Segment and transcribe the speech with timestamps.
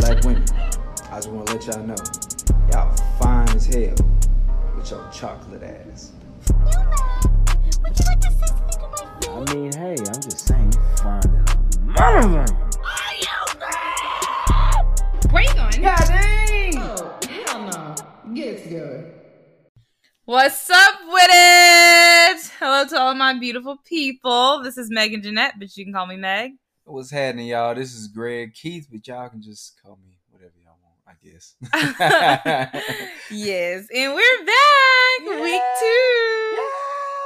[0.00, 0.44] Black women,
[1.10, 1.94] I just want to let y'all know,
[2.72, 3.94] y'all fine as hell
[4.74, 6.12] with your chocolate ass.
[6.48, 7.28] You mad?
[7.82, 9.28] Would you like to say something to my face?
[9.28, 11.30] I mean, hey, I'm just saying, you find it.
[11.82, 12.46] Mother!
[15.30, 15.82] Where you going?
[15.82, 16.78] God dang!
[16.78, 17.94] Oh, hell no.
[18.34, 19.12] Get it together.
[20.24, 22.40] What's up with it?
[22.58, 24.62] Hello to all my beautiful people.
[24.62, 26.52] This is Megan Jeanette, but you can call me Meg.
[26.90, 27.72] What's happening, y'all?
[27.72, 31.54] This is Greg Keith, but y'all can just call me whatever y'all want, I guess.
[33.30, 36.68] yes, and we're back, week two.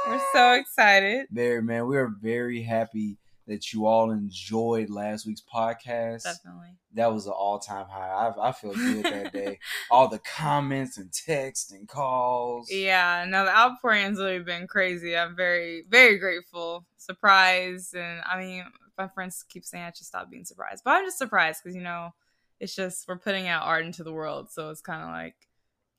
[0.07, 1.25] We're so excited.
[1.31, 1.87] Very, man.
[1.87, 3.17] We are very happy
[3.47, 6.25] that you all enjoyed last week's podcast.
[6.25, 6.77] Definitely.
[6.93, 8.09] That was an all-time high.
[8.09, 9.57] I, I feel good that day.
[9.89, 12.69] all the comments and texts and calls.
[12.71, 15.17] Yeah, no, the outpouring's really been crazy.
[15.17, 18.63] I'm very, very grateful, surprised, and I mean,
[18.97, 21.83] my friends keep saying I should stop being surprised, but I'm just surprised because you
[21.83, 22.13] know,
[22.59, 25.35] it's just we're putting out art into the world, so it's kind of like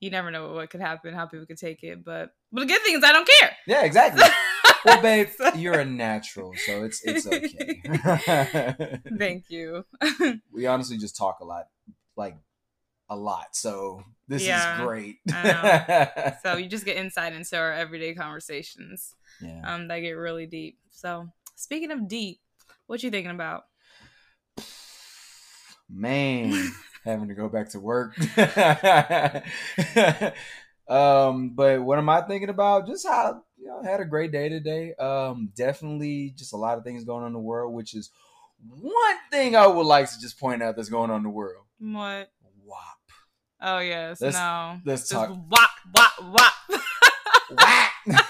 [0.00, 2.04] you never know what could happen, how people could take it.
[2.04, 3.56] But but the good thing is I don't care.
[3.66, 4.22] Yeah, exactly.
[4.84, 9.00] well, babe, you're a natural, so it's it's okay.
[9.18, 9.84] Thank you.
[10.52, 11.68] we honestly just talk a lot,
[12.16, 12.36] like
[13.08, 13.48] a lot.
[13.52, 15.16] So this Yeah, is great.
[15.32, 19.62] I so you just get insight into our everyday conversations yeah.
[19.64, 20.78] um, that get really deep.
[20.90, 22.40] So speaking of deep,
[22.86, 23.64] what you thinking about?
[25.88, 26.52] man
[27.04, 28.12] having to go back to work
[30.88, 34.48] um but what am i thinking about just how you know had a great day
[34.48, 38.10] today um definitely just a lot of things going on in the world which is
[38.68, 41.64] one thing i would like to just point out that's going on in the world
[41.78, 42.28] What?
[42.64, 42.98] wop
[43.60, 44.80] Oh yes, Let's- no.
[44.84, 46.52] let's Just talk- wop wop wop.
[47.56, 47.92] whack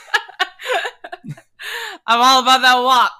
[2.06, 3.12] I'm all about that wop.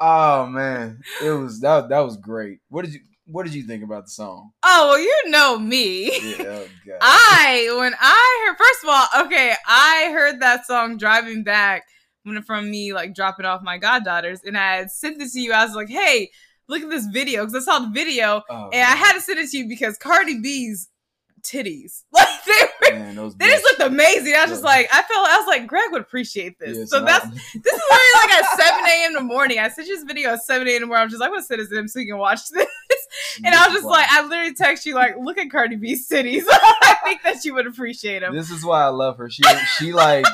[0.00, 1.00] Oh man.
[1.22, 2.58] It was that that was great.
[2.68, 4.52] What did you what did you think about the song?
[4.62, 6.06] Oh well, you know me.
[6.06, 6.98] yeah oh god.
[7.00, 11.84] I when I heard first of all, okay, I heard that song driving back
[12.22, 15.52] when from me like dropping off my goddaughters, and I had sent it to you.
[15.52, 16.30] I was like, hey,
[16.68, 19.38] look at this video because I saw the video, oh, and I had to send
[19.38, 20.88] it to you because Cardi B's
[21.50, 22.98] titties, like they were.
[22.98, 24.34] man, They just looked amazing.
[24.34, 26.76] I was just like, I felt, I was like, Greg would appreciate this.
[26.76, 29.06] Yeah, so so that's this is literally like at 7 a.m.
[29.08, 29.58] in the morning.
[29.58, 30.74] I sent you this video at 7 a.m.
[30.76, 31.02] in the morning.
[31.04, 32.66] I'm just like, I'm gonna send it to him so you can watch this.
[33.44, 36.44] And I was just like, I literally text you like, look at Cardi B's titties.
[36.50, 38.34] I think that you would appreciate them.
[38.34, 39.30] This is why I love her.
[39.30, 39.42] She
[39.78, 40.24] she like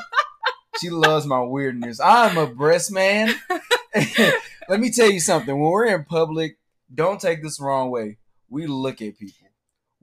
[0.81, 1.99] she loves my weirdness.
[1.99, 3.33] I'm a breast man.
[4.69, 5.53] Let me tell you something.
[5.59, 6.57] When we're in public,
[6.93, 8.17] don't take this the wrong way.
[8.49, 9.42] We look at people.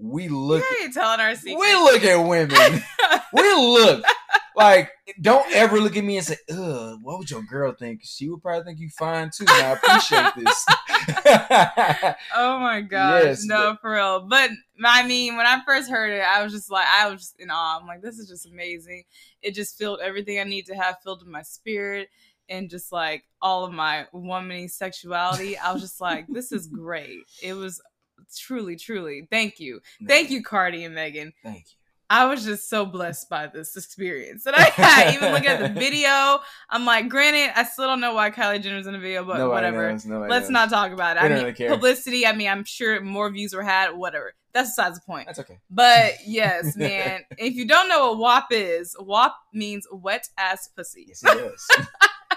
[0.01, 2.83] We look you ain't telling our at, we look at women.
[3.33, 4.05] we look.
[4.57, 4.91] Like,
[5.21, 8.01] don't ever look at me and say, ugh, what would your girl think?
[8.05, 9.45] She would probably think you fine too.
[9.49, 10.67] And I appreciate this.
[12.37, 14.21] oh my gosh, Yes, no, for real.
[14.29, 14.51] But
[14.85, 17.51] I mean, when I first heard it, I was just like, I was just in
[17.51, 17.79] awe.
[17.81, 19.05] I'm like, this is just amazing.
[19.43, 22.09] It just filled everything I need to have filled in my spirit
[22.49, 25.57] and just like all of my womanly sexuality.
[25.57, 27.21] I was just like, this is great.
[27.43, 27.81] It was
[28.39, 29.27] truly, truly.
[29.31, 31.33] Thank you, thank you, Cardi and Megan.
[31.43, 31.77] Thank you.
[32.13, 35.15] I was just so blessed by this experience that I had.
[35.15, 38.89] Even looking at the video, I'm like, granted, I still don't know why Kylie Jenner's
[38.89, 39.93] in the video, but Nobody whatever.
[39.93, 40.71] knows, nobody Let's knows.
[40.71, 41.23] not talk about it.
[41.23, 41.71] I don't mean, really care.
[41.71, 42.27] publicity.
[42.27, 43.93] I mean, I'm sure more views were had.
[43.93, 44.35] Whatever.
[44.53, 45.27] That's besides the point.
[45.27, 45.59] That's okay.
[45.71, 47.21] But yes, man.
[47.39, 51.05] if you don't know what WAP is, WAP means wet ass pussy.
[51.07, 51.67] Yes, it does.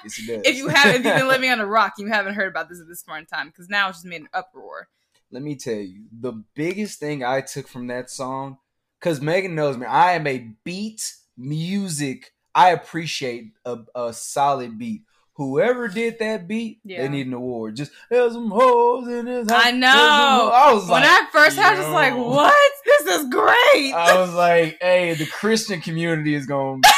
[0.03, 0.41] yes, it does.
[0.45, 2.79] If you have, if you've been living on a rock, you haven't heard about this
[2.79, 4.87] at this point in time because now it's just made an uproar.
[5.33, 8.57] Let me tell you, the biggest thing I took from that song,
[8.99, 12.31] because Megan knows me, I am a beat music.
[12.55, 15.01] I appreciate a, a solid beat.
[15.35, 17.01] Whoever did that beat, Yeah.
[17.01, 17.75] they need an award.
[17.75, 19.49] Just there's some hoes in this.
[19.49, 20.51] house, I know.
[20.53, 22.71] I was When like, I first, I was just like, "What?
[22.85, 26.89] This is great." I was like, hey, the Christian community is going to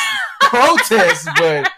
[0.41, 1.72] protest, but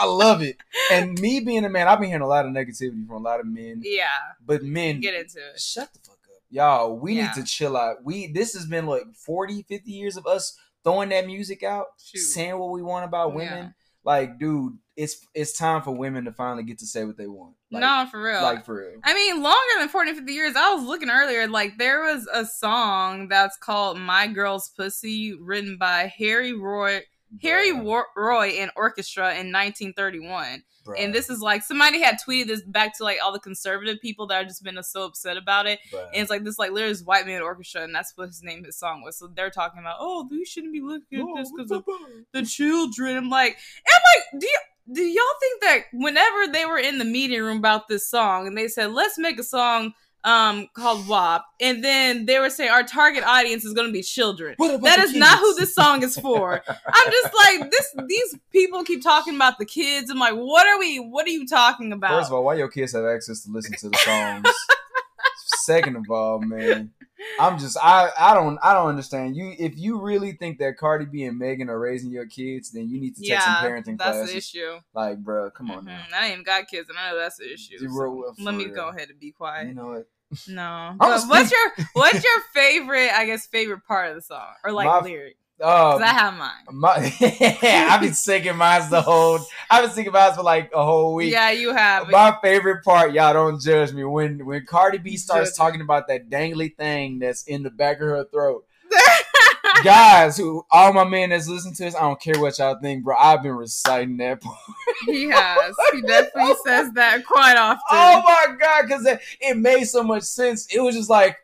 [0.00, 0.56] I love it.
[0.90, 3.40] And me being a man, I've been hearing a lot of negativity from a lot
[3.40, 4.06] of men, yeah,
[4.44, 5.60] but men get into it.
[5.60, 7.26] shut the fuck up y'all we Yeah.
[7.26, 11.10] need to chill out we this has been like 40 50 years of us throwing
[11.10, 12.18] that music out Shoot.
[12.18, 13.70] saying what we want about women Yeah.
[14.02, 17.54] like dude it's it's time for women to finally get to say what they want
[17.70, 18.42] like, no, for real.
[18.42, 20.56] like for real I mean, longer than 40, 50 years.
[20.56, 25.76] I was looking earlier, like, there was a song that's called My Girl's Pussy, written
[25.78, 27.02] by Harry Roy.
[27.42, 32.16] Harry Bruh, Wa- Roy and orchestra in 1931, bruh, and this is like somebody had
[32.26, 35.36] tweeted this back to like all the conservative people that have just been so upset
[35.36, 36.06] about it, bruh.
[36.08, 38.64] and it's like this like literally this white man orchestra, and that's what his name
[38.64, 39.16] his song was.
[39.18, 41.84] So they're talking about, oh, you shouldn't be looking at this because of
[42.32, 43.16] the children.
[43.16, 44.58] I'm like, and I'm like, do you,
[44.92, 48.56] do y'all think that whenever they were in the meeting room about this song and
[48.58, 49.92] they said, let's make a song
[50.24, 54.02] um called WAP, and then they were saying our target audience is going to be
[54.02, 54.54] children.
[54.58, 56.62] That is about That the is not who this song is for.
[56.68, 57.94] I'm just like this.
[58.06, 60.10] These people keep talking about the kids.
[60.10, 60.98] I'm like, what are we?
[60.98, 62.10] What are you talking about?
[62.10, 64.54] First of all, why your kids have access to listen to the songs?
[65.62, 66.90] Second of all, man,
[67.38, 69.54] I'm just I I don't I don't understand you.
[69.58, 73.00] If you really think that Cardi B and Megan are raising your kids, then you
[73.00, 74.30] need to take yeah, some parenting that's classes.
[74.30, 74.78] the issue.
[74.94, 75.86] Like, bro, come on Mhm.
[75.86, 76.02] now.
[76.14, 77.78] I ain't even got kids, and I know that's the issue.
[77.78, 78.74] So well, let me real.
[78.74, 79.68] go ahead and be quiet.
[79.68, 80.08] You know what?
[80.48, 83.10] No, what's your what's your favorite?
[83.12, 85.36] I guess favorite part of the song or like My- lyric?
[85.60, 86.50] Uh, Cause I have mine.
[86.72, 89.40] my, I've been singing mine the whole.
[89.70, 91.32] I've been singing mine for like a whole week.
[91.32, 92.08] Yeah, you have.
[92.08, 96.30] My favorite part, y'all don't judge me, when when Cardi B starts talking about that
[96.30, 98.64] dangly thing that's in the back of her throat.
[99.84, 103.04] Guys, who all my men that's listening to this, I don't care what y'all think,
[103.04, 103.16] bro.
[103.16, 104.58] I've been reciting that part.
[105.06, 105.74] he has.
[105.92, 107.80] He definitely says that quite often.
[107.90, 110.66] Oh my god, because it, it made so much sense.
[110.74, 111.36] It was just like,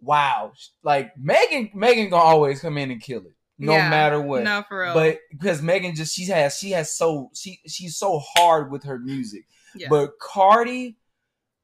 [0.00, 0.52] wow,
[0.82, 3.88] like Megan, Megan gonna always come in and kill it, no Yeah.
[3.90, 4.42] matter what.
[4.42, 4.94] No, for real.
[4.94, 8.98] But because Megan just she has she has so she she's so hard with her
[8.98, 9.44] music.
[9.74, 9.88] yeah.
[9.88, 10.96] But Cardi,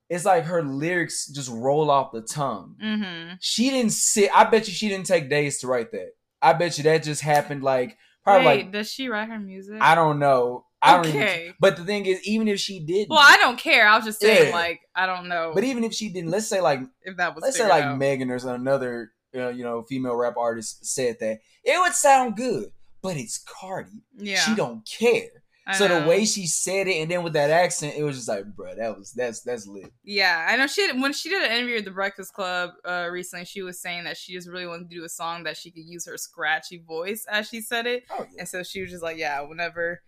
[0.08, 2.76] it's like her lyrics just roll off the tongue.
[2.82, 3.34] mm-hmm.
[3.40, 4.31] She didn't sit.
[4.34, 6.10] I bet you she didn't take days to write that.
[6.40, 9.78] I bet you that just happened like probably Wait, like does she write her music?
[9.81, 10.64] I don't know.
[10.82, 11.22] I don't even.
[11.22, 11.52] okay.
[11.58, 13.88] But the thing is, even if she didn't, Well, I don't care.
[13.88, 14.54] I was just saying, Yeah.
[14.54, 17.42] like, I don't know but even if she didn't, let's say like if that was.
[17.42, 17.99] let's say like out.
[17.99, 22.67] Megan or another uh, you know female rap artist said that it would sound good.
[23.02, 24.02] But it's Cardi.
[24.17, 24.40] Yeah.
[24.40, 25.28] She don't care.
[25.69, 28.28] I so the way she said it, and then with that accent, it was just
[28.28, 29.93] like, bro, that was that's that's lit.
[30.05, 33.44] Yeah, I know she when she did an interview at the Breakfast Club uh, recently.
[33.44, 35.84] She was saying that she just really wanted to do a song that she could
[35.84, 38.40] use her scratchy voice as she said it, Oh yeah.
[38.40, 40.02] and so she was just like, yeah, whenever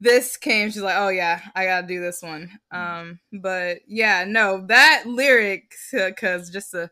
[0.00, 2.50] this came, she's like, oh yeah, I gotta do this one.
[2.70, 6.90] Um, but yeah, no, that lyric, because just to,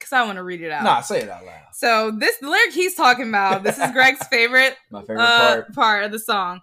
[0.00, 0.82] because I want to read it out.
[0.82, 1.60] Nah, say it out loud.
[1.72, 3.62] So this the lyric he's talking about.
[3.62, 5.74] This is Greg's favorite My favorite uh, part.
[5.74, 6.60] part of the song.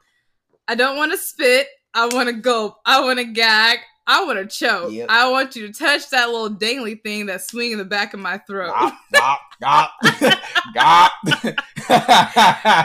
[0.67, 1.67] I don't want to spit.
[1.93, 2.77] I want to gulp.
[2.85, 3.79] I want to gag.
[4.09, 4.93] I want to choke.
[4.93, 5.07] Yep.
[5.09, 8.19] I want you to touch that little dangly thing that's swinging in the back of
[8.21, 8.73] my throat.
[9.13, 9.89] Gop, gop,
[10.75, 11.09] gop.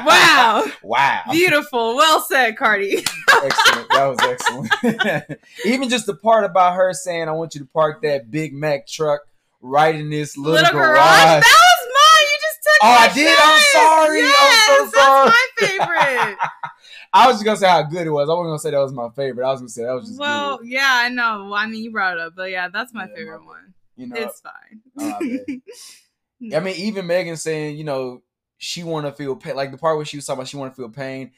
[0.07, 0.65] wow.
[0.83, 1.23] Wow.
[1.31, 1.95] Beautiful.
[1.97, 3.05] Well said, Cardi.
[3.45, 3.89] excellent.
[3.91, 5.41] That was excellent.
[5.65, 8.87] Even just the part about her saying, I want you to park that Big Mack
[8.87, 9.21] truck
[9.63, 10.97] right in this little, Little garage.
[10.97, 11.43] garage.
[11.43, 12.27] That was mine.
[12.29, 13.39] You just took it Oh, I did?
[13.41, 14.21] I'm sorry.
[14.21, 15.31] I'm Yes, so sorry.
[15.31, 16.39] That's my favorite.
[17.15, 18.29] I was just gonna say how good it was.
[18.29, 19.47] I wasn't gonna say that was my favorite.
[19.47, 20.69] I was gonna say that was just well, good.
[20.69, 21.45] yeah, I know.
[21.45, 23.75] Well, I mean, you brought it up, but yeah, that's my Yeah, favorite my- one.
[23.97, 24.81] You know, it's fine.
[24.99, 25.19] Oh,
[26.55, 28.23] I I mean, even Megan saying, you know,
[28.57, 29.55] she want to feel pain.
[29.55, 31.33] Like the part where she was talking about she want to feel pain.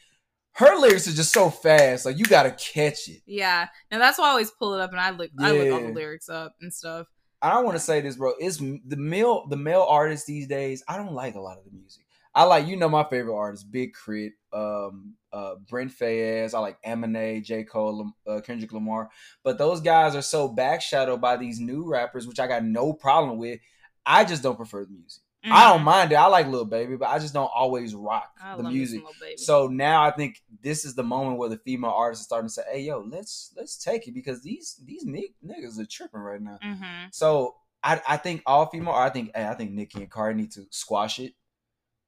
[0.52, 2.06] Her lyrics are just so fast.
[2.06, 3.22] Like you gotta catch it.
[3.26, 5.80] Yeah, and that's why I always pull it up and I look, I look all
[5.88, 7.08] the lyrics up and stuff.
[7.44, 8.32] I don't want to say this, bro.
[8.38, 10.82] It's the male the male artists these days.
[10.88, 12.06] I don't like a lot of the music.
[12.34, 16.54] I like you know my favorite artists, Big K.R.I.T., um, uh, Brent Faiyaz.
[16.54, 19.10] I like Eminem, J Cole, uh, Kendrick Lamar.
[19.42, 23.36] But those guys are so backshadowed by these new rappers, which I got no problem
[23.36, 23.60] with.
[24.06, 25.23] I just don't prefer the music.
[25.52, 26.14] I don't mind it.
[26.16, 28.52] I like Lil Baby, but I just don't always rock Mm-hmm.
[28.52, 28.98] I the music.
[29.00, 29.36] some Lil Baby.
[29.36, 32.52] So now I think this is the moment where the female artists are starting to
[32.54, 36.40] say, "Hey, yo, let's let's take it because these these nig- niggas are tripping right
[36.40, 37.08] now." Mhm.
[37.12, 40.52] So I I think all female, I think hey, I think Nicki and Cardi need
[40.52, 41.34] to squash it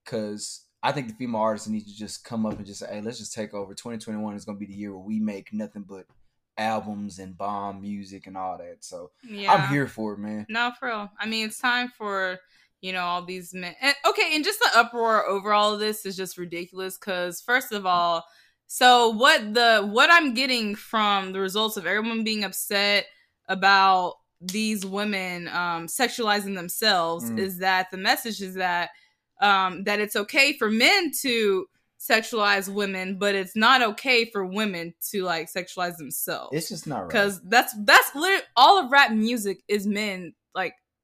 [0.04, 3.00] because I think the female artists need to just come up and just say, "Hey,
[3.00, 5.82] let's just take over." 2021 is going to be the year where we make nothing
[5.82, 6.06] but
[6.58, 8.78] albums and bomb music and all that.
[8.84, 10.46] So yeah, I'm here for it, man.
[10.48, 11.10] No, for real.
[11.18, 12.38] I mean, it's time for
[12.80, 13.74] you know all these men.
[13.80, 16.96] And, okay, and just the uproar over all of this is just ridiculous.
[16.98, 18.24] Because first of all,
[18.66, 23.06] so what the what I'm getting from the results of everyone being upset
[23.48, 27.38] about these women um, sexualizing themselves Mm.
[27.38, 28.90] is that the message is that
[29.40, 31.66] um, that it's okay for men to
[31.98, 37.00] sexualize women, but it's not okay for women to like sexualize themselves It's just not
[37.00, 37.08] right.
[37.08, 40.34] because that's that's literally all of rap music is men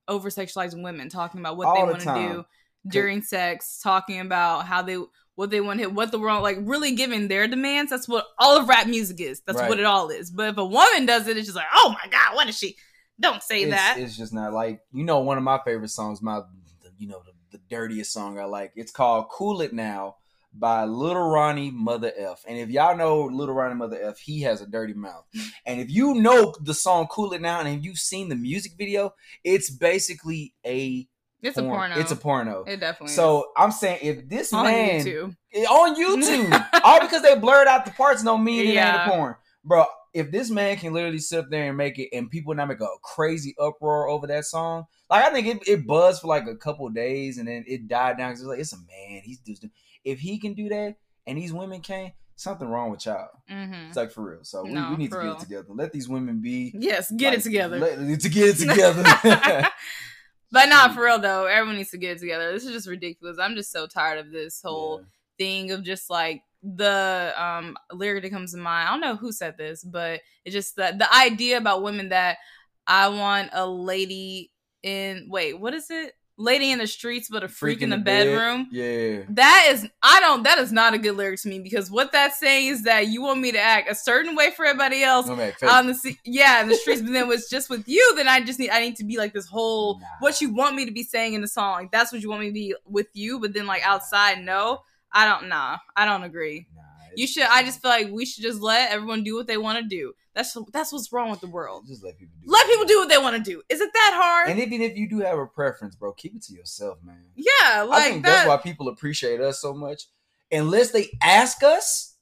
[0.09, 2.45] over sexualizing women talking about what they All the want to do
[2.89, 4.99] during sex talking about how they
[5.35, 7.91] what they want to hit what the world like really giving their demands.
[7.91, 9.41] That's what all of rap music is.
[9.47, 9.69] That's Right.
[9.69, 10.31] what it all is.
[10.31, 12.77] But if a woman does it it's just like oh my god what is she?
[13.21, 13.97] Don't say it's, that.
[13.99, 16.41] It's just not like you know one of my favorite songs, my
[16.83, 18.73] the, you know the, the dirtiest song I like.
[18.75, 20.17] It's called "Cool It Now"
[20.55, 22.39] by Lil Ronny MothaF.
[22.47, 25.25] And if y'all know Lil Ronny MothaF, he has a dirty mouth.
[25.67, 28.73] And if you know the song "Cool It Now" and if you've seen the music
[28.77, 31.09] video, it's basically a
[31.43, 32.65] it's a porno It's a porno.
[32.69, 34.53] it definitely So I'm saying if this is.
[34.53, 35.35] on man YouTube
[35.69, 39.03] on YouTube, all because they blurred out the parts don't mean it Yeah.
[39.03, 39.85] ain't a porn, bro.
[40.15, 42.81] if this man can literally sit up there and make it, and people not make
[42.81, 46.55] a crazy uproar over that song, like I think it, it buzzed for like a
[46.55, 48.31] couple days, and then it died down.
[48.33, 49.23] 'cause it's like it's a man.
[49.25, 49.65] He's just
[50.05, 53.29] if he can do that, and these women can't, something wrong with y'all.
[53.51, 53.89] Mhm.
[53.89, 54.43] It's like for real.
[54.45, 55.67] So we, No, we need to for get it together.
[55.71, 56.73] Let these women be.
[56.77, 57.79] Yes, get like, it together.
[57.79, 59.03] let- to get it together.
[60.51, 61.47] but not for real though.
[61.47, 62.53] Everyone needs to get it together.
[62.53, 63.39] This is just ridiculous.
[63.39, 65.07] I'm just so tired of this whole Yeah.
[65.39, 68.89] thing of just like the um lyric that comes to mind.
[68.89, 72.39] I don't know who said this, but it's just that the idea about women that
[72.87, 74.51] I want a lady
[74.83, 76.15] in wait, what is it?
[76.39, 78.25] Lady in the streets, but a freak, in the, bed.
[78.25, 78.67] bedroom.
[78.71, 79.23] Yeah.
[79.29, 80.43] That is, I don't.
[80.43, 83.23] That is not a good lyric to me because what that's saying is that you
[83.23, 86.75] want me to act a certain way for everybody else on the yeah in the
[86.75, 89.19] streets, but then was just with you, then I just need I need to be
[89.19, 90.07] like this whole Nah.
[90.21, 91.73] what you want me to be saying in the song.
[91.75, 94.81] Like, that's what you want me to be with you, but then like outside, no,
[95.13, 95.49] I don't.
[95.49, 96.67] Nah, I don't agree.
[96.75, 96.83] Nah,
[97.17, 97.45] You should.
[97.45, 100.13] I just feel like we should just let everyone do what they want to do.
[100.35, 101.87] That's that's what's wrong with the world.
[101.87, 102.51] just let people do.
[102.51, 103.63] Let people do what they want to do.
[103.69, 104.51] Is it that hard?
[104.51, 107.25] And even if you do have a preference, bro, keep it to yourself, man.
[107.35, 108.31] yeah, like I think that.
[108.31, 110.05] that's why people appreciate us so much.
[110.51, 112.17] Unless they ask us,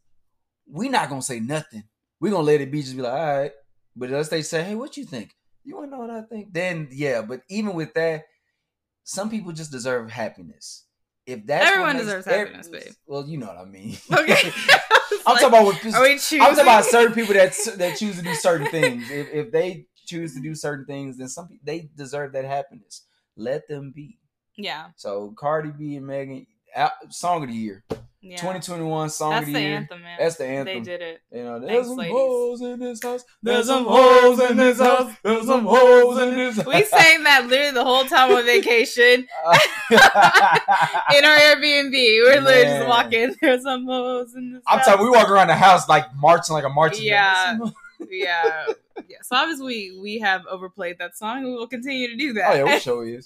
[0.66, 1.84] we're not gonna say nothing.
[2.20, 2.82] We're gonna let it be.
[2.82, 3.52] Just be like, all right.
[3.94, 5.34] But unless they say, hey, what you think?
[5.64, 6.52] You wanna know what I think?
[6.52, 7.22] Then yeah.
[7.22, 8.24] But even with that,
[9.04, 10.84] some people just deserve happiness.
[11.30, 12.92] If that's Everyone deserves happiness, babe.
[13.06, 13.96] Well, you know what I mean.
[14.12, 14.52] Okay.
[15.26, 16.40] I'm talking about with Are we choosing?
[16.40, 19.10] I'm talking about certain people that that choose to do certain things.
[19.10, 23.02] If if they choose to do certain things, then some they deserve that happiness.
[23.36, 24.18] Let them be.
[24.56, 26.46] Yeah, So Cardi B and Megan,
[27.10, 27.84] song of the year,
[28.22, 28.36] yeah.
[28.36, 29.76] 2021 song That's of the the year.
[29.76, 30.16] anthem, man.
[30.18, 30.74] That's the anthem.
[30.74, 31.22] They did it.
[31.32, 32.12] You know, there's Thanks, some ladies.
[32.12, 33.24] hoes in this house.
[33.42, 35.12] There's some hoes in this house.
[35.22, 36.66] There's some hoes in this house.
[36.66, 39.58] We sang that literally the whole time on vacation uh,
[39.90, 41.92] in our Airbnb.
[41.92, 43.34] We're literally just walking.
[43.40, 44.62] There's some hoes in this.
[44.66, 44.86] I'm house.
[44.86, 45.04] talking.
[45.04, 47.08] We walk around the house like marching, like a marching.
[47.08, 47.08] band.
[47.08, 47.58] Yeah.
[47.58, 47.74] There's
[48.10, 48.64] yeah,
[49.08, 49.18] yeah.
[49.22, 52.52] So obviously we have overplayed that song, and we will continue to do that.
[52.52, 53.20] Oh yeah, we'll show you.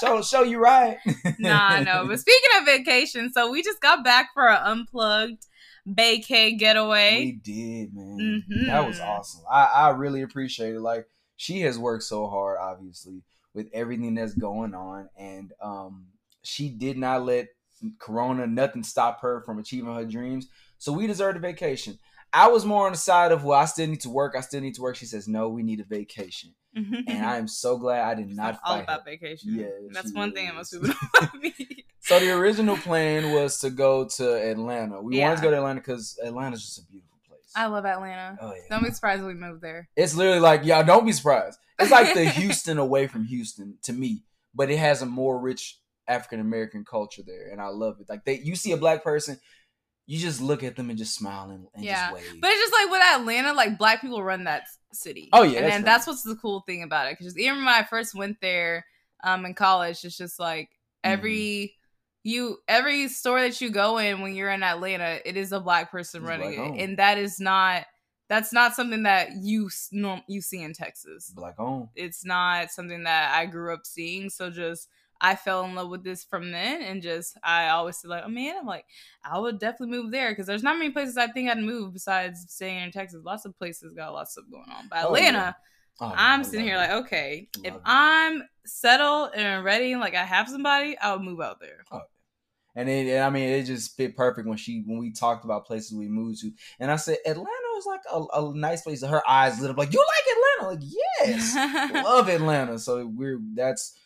[0.00, 0.98] Show, show you right.
[1.38, 2.06] nah, no.
[2.06, 5.46] But speaking of vacation, so we just got back for an unplugged
[5.88, 7.18] vacay We getaway.
[7.18, 8.44] We did, man.
[8.66, 9.06] That was Mhm.
[9.06, 9.44] awesome.
[9.50, 10.80] I, I really appreciate it.
[10.80, 13.22] Like she has worked so hard, obviously,
[13.54, 16.06] with everything that's going on, and um,
[16.42, 17.48] she did not let
[17.98, 20.48] Corona nothing stop her from achieving her dreams.
[20.78, 21.98] So we deserved a vacation.
[22.32, 24.34] I was more on the side of well, I still need to work.
[24.36, 24.96] I still need to work.
[24.96, 27.08] She says no, we need a vacation, mm-hmm.
[27.08, 29.04] and I am so glad I did not all about her.
[29.04, 29.54] vacation.
[29.54, 30.80] Yeah, that's one thing that most is.
[30.80, 31.50] people know.
[32.08, 35.02] So the original plan was to go to Atlanta.
[35.02, 37.52] We wanted to go to Atlanta because Atlanta's just a beautiful place.
[37.54, 38.38] I love Atlanta.
[38.40, 38.62] oh yeah.
[38.70, 39.90] Don't be surprised if we moved there.
[39.94, 41.58] It's literally like, y'all don't be surprised.
[41.78, 44.22] It's like the Houston away from Houston to me,
[44.54, 48.08] but it has a more rich African American culture there, and I love it.
[48.08, 49.38] Like they, you see a black person,
[50.10, 52.10] you just look at them and just smile and, and Yeah.
[52.10, 52.40] just wave.
[52.40, 54.62] But it's just like with Atlanta, like black people run that
[54.92, 55.28] city.
[55.34, 55.84] Oh, yeah, and that's right.
[55.84, 57.18] that's what's the cool thing about it.
[57.18, 58.86] Because even when I first went there,
[59.22, 60.70] um, in college, it's just like
[61.04, 61.12] Mm-hmm.
[61.12, 61.74] every
[62.24, 65.90] you every store that you go in when you're in Atlanta, it is a black
[65.92, 66.80] person It's running it, owned.
[66.80, 67.84] and that is not
[68.28, 71.30] that's not something that you norm you see in Texas.
[71.36, 71.88] black on.
[71.94, 74.28] It's not something that I grew up seeing.
[74.30, 74.88] So just
[75.20, 78.28] I fell in love with this from then, and just I always said like, oh
[78.28, 78.84] man, I'm like
[79.24, 82.46] I would definitely move there because there's not many places I think I'd move besides
[82.48, 83.22] staying in Texas.
[83.24, 85.56] Lots of places got lots of stuff going on, but Oh, Atlanta,
[86.00, 87.80] Oh, I'm sitting here like, okay, if it.
[87.84, 91.84] I'm settled and ready, like I have somebody, I would move out there.
[91.90, 92.02] Oh,
[92.76, 95.66] and it, and I mean, it just fit perfect when she when we talked about
[95.66, 99.02] places we moved to, and I said Atlanta was like a, a nice place.
[99.02, 100.74] Her eyes lit up like, you like Atlanta?
[100.74, 102.04] Like, yes.
[102.04, 102.78] love Atlanta.
[102.78, 103.98] So we're that's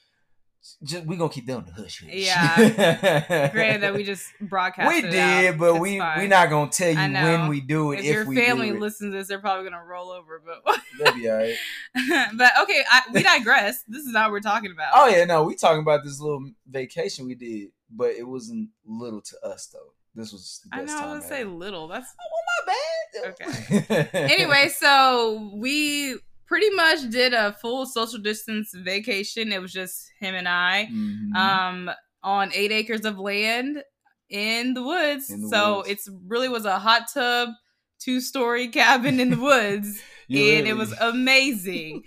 [0.84, 2.02] just we gonna keep on the hush.
[2.02, 2.10] hush.
[2.12, 3.48] Yeah.
[3.52, 4.88] Granted that we just broadcast.
[4.88, 5.58] we did, out.
[5.58, 6.18] but It's we fine.
[6.20, 9.12] we not gonna tell you when we do it If, if, your we family listens
[9.12, 10.42] to this, they're probably gonna roll over.
[10.44, 10.62] But
[10.98, 11.54] That'd be all right.
[12.36, 13.82] but okay, I, we digress.
[13.88, 14.92] This is not what we're talking about.
[14.94, 19.20] Oh yeah, no, we talking about this little vacation we did, but it wasn't little
[19.20, 19.92] to us though.
[20.14, 20.98] This was the I best know.
[20.98, 21.10] I time.
[21.12, 21.88] would say little.
[21.88, 23.32] That's oh my bad.
[23.32, 24.08] Okay.
[24.12, 24.68] anyway.
[24.68, 26.18] So we
[26.52, 29.52] pretty much did a full social distance vacation.
[29.52, 31.34] It was just him and I, Mhm.
[31.34, 31.90] um,
[32.22, 33.82] on eight acres of land
[34.28, 35.30] in the woods.
[35.30, 37.48] In the so it's really was a hot tub,
[37.98, 40.00] two story cabin in the woods.
[40.30, 42.04] And it was amazing.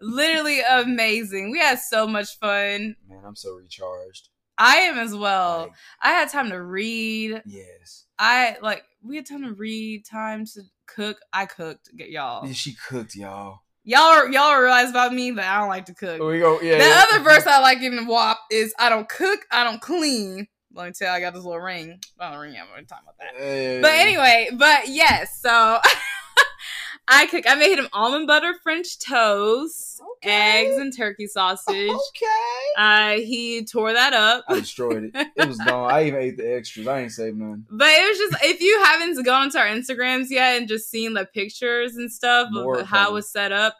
[0.00, 1.50] Literally amazing.
[1.52, 2.96] We had so much fun.
[3.08, 4.30] man, I'm so recharged.
[4.56, 5.58] I am as well.
[5.60, 7.42] Like, I had time to read.
[7.46, 8.06] yes.
[8.18, 11.18] I like we had time to read, time to cook.
[11.32, 12.44] I cooked, get y'all.
[12.46, 13.60] Yeah, she cooked, y'all.
[13.88, 16.20] Y'all y'all realize about me that I don't like to cook.
[16.20, 16.60] We go.
[16.60, 16.76] Yeah.
[16.76, 17.04] the yeah.
[17.08, 20.46] other verse I like in the WAP is I don't cook, I don't clean.
[20.74, 21.98] Let me tell you, I got this little ring.
[22.20, 22.54] I don't ring.
[22.60, 23.32] I'm gonna talk about that.
[23.42, 23.80] Yeah.
[23.80, 25.78] But anyway, but yes, so
[27.10, 27.44] I cook.
[27.48, 30.66] I made him almond butter French toast, Okay.
[30.66, 31.90] eggs, and turkey sausage.
[31.90, 32.66] Okay.
[32.76, 34.44] Uh, he tore that up.
[34.48, 35.26] I destroyed it.
[35.36, 35.90] It was gone.
[35.90, 36.86] I even ate the extras.
[36.86, 37.66] I ain't saved none.
[37.70, 41.14] But it was just if you haven't gone to our Instagrams yet and just seen
[41.14, 43.76] the pictures and stuff More of how it was set up,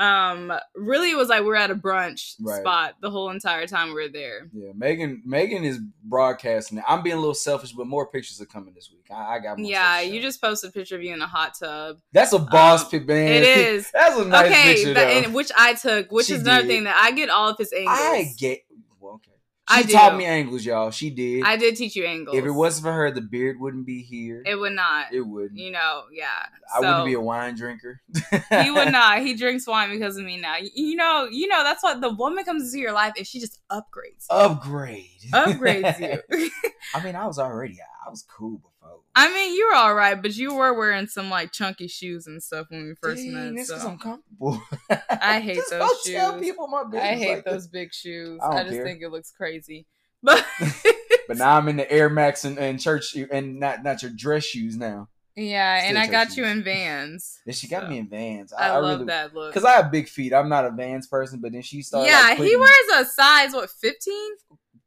[0.00, 2.60] um, really it was like we are at a brunch Right.
[2.60, 4.48] spot the whole entire time we were there.
[4.52, 5.22] Yeah, Megan.
[5.26, 6.78] Megan is broadcasting.
[6.78, 6.84] it.
[6.88, 9.06] I'm being a little selfish, but more pictures are coming this week.
[9.10, 9.58] I, I got.
[9.58, 11.98] More Yeah, you just posted a picture of you in a hot tub.
[12.12, 13.28] That's a boss um, pic, man.
[13.28, 13.90] It is.
[13.94, 16.68] That's a nice okay, picture, and, which I took, which She is another did.
[16.68, 17.98] thing that I get all of his angles.
[17.98, 18.60] I get.
[19.70, 19.78] Okay.
[19.78, 19.92] I She do.
[19.92, 20.90] taught me angles, y'all.
[20.90, 21.44] She did.
[21.44, 22.36] I did teach you angles.
[22.36, 24.42] if it wasn't for her, the beard wouldn't be here.
[24.44, 25.12] it would not.
[25.12, 25.58] It wouldn't.
[25.58, 26.46] you know, yeah.
[26.74, 28.00] I wouldn't be a wine drinker.
[28.62, 29.20] he would not.
[29.20, 30.56] He drinks wine because of me now.
[30.74, 33.60] You- know, you know that's what the woman comes into your life and she just
[33.70, 34.26] upgrades.
[34.28, 34.36] you.
[34.36, 35.06] Upgrade.
[35.32, 36.00] upgrades
[36.32, 36.50] you.
[36.94, 37.78] I mean, I was already.
[38.06, 38.60] I was cool.
[39.14, 42.42] I mean, you were all right, but you were wearing some like chunky shoes and
[42.42, 43.54] stuff when we first Dang, met.
[43.54, 43.88] Because so.
[43.88, 44.62] I'm comfortable.
[45.10, 46.40] I hate Just those don't Tell shoes.
[46.40, 47.72] people my business I hate like those that.
[47.72, 48.38] big shoes.
[48.42, 48.84] I I, just care.
[48.84, 49.86] think it looks crazy.
[50.22, 50.44] But
[51.28, 54.44] But now I'm in the Air Max and, and church and not not your dress
[54.44, 55.08] shoes now.
[55.36, 57.38] yeah, and I got church you in Vans.
[57.46, 58.52] And she got So, me in Vans.
[58.52, 59.52] I, I, love really, that look.
[59.54, 60.32] Because I have big feet.
[60.34, 62.08] I'm not a Vans person, but then she started.
[62.08, 64.14] yeah, like, he wears a size what 15?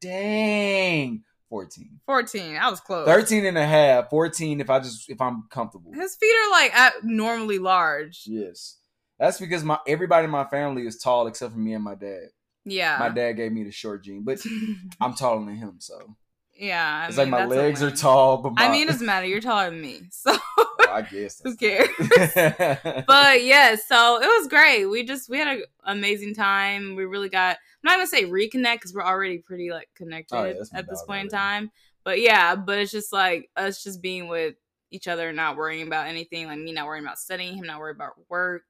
[0.02, 1.24] Dang.
[1.54, 2.00] 14.
[2.08, 2.58] 14.
[2.58, 3.06] I was close.
[3.06, 4.10] 13 and a half.
[4.10, 5.94] 14 if I just if I'm comfortable.
[5.94, 8.24] His feet are like abnormally large.
[8.26, 8.80] Yes.
[9.20, 12.30] That's because my everybody in my family is tall except for me and my dad.
[12.66, 12.98] Yeah.
[13.00, 14.40] My dad gave me the short gene, but
[15.00, 16.16] I'm taller than him, so
[16.56, 17.04] yeah.
[17.04, 19.28] I it's mean, like my legs are tall, but my, I mean, it doesn't matter.
[19.28, 20.02] You're taller than me.
[20.12, 21.88] So Well, I guess who cares?
[23.06, 24.88] But yeah, so it was great.
[24.88, 26.96] We just we had an amazing time.
[26.96, 30.54] We really got not gonna say reconnect because we're already pretty like connected Oh, yeah,
[30.74, 31.72] at this point in time.
[32.04, 34.56] But yeah, but it's just like us just being with
[34.92, 36.48] each other, and not worrying about anything.
[36.48, 38.64] Like me not worrying about studying, him not worrying about work.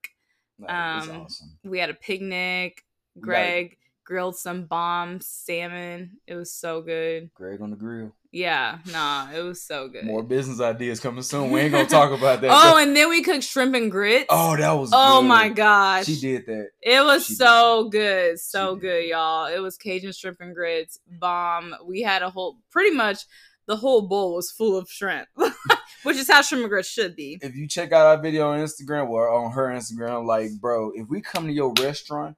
[0.60, 1.58] No, Um, awesome.
[1.63, 2.84] We had a picnic.
[3.15, 3.34] You got it.
[3.34, 6.17] Greg grilled some bomb salmon.
[6.27, 7.32] It was so good.
[7.34, 8.13] Greg on the grill.
[8.35, 10.05] Yeah, nah, it was so good.
[10.05, 11.51] More business ideas coming soon.
[11.51, 12.50] We ain't gonna talk about that.
[12.51, 14.25] oh, and then we cooked shrimp and grits.
[14.31, 14.89] oh, that was.
[14.91, 15.27] Oh good.
[15.27, 16.05] my gosh.
[16.07, 16.69] She did that.
[16.81, 19.46] It was She so good, so good, y'all.
[19.46, 21.75] It was Cajun shrimp and grits, bomb.
[21.85, 23.19] We had a whole, pretty much,
[23.67, 25.27] the whole bowl was full of shrimp,
[26.03, 27.37] which is how shrimp and grits should be.
[27.39, 31.07] If you check out our video on Instagram or on her Instagram, like, bro, if
[31.07, 32.35] we come to your restaurant,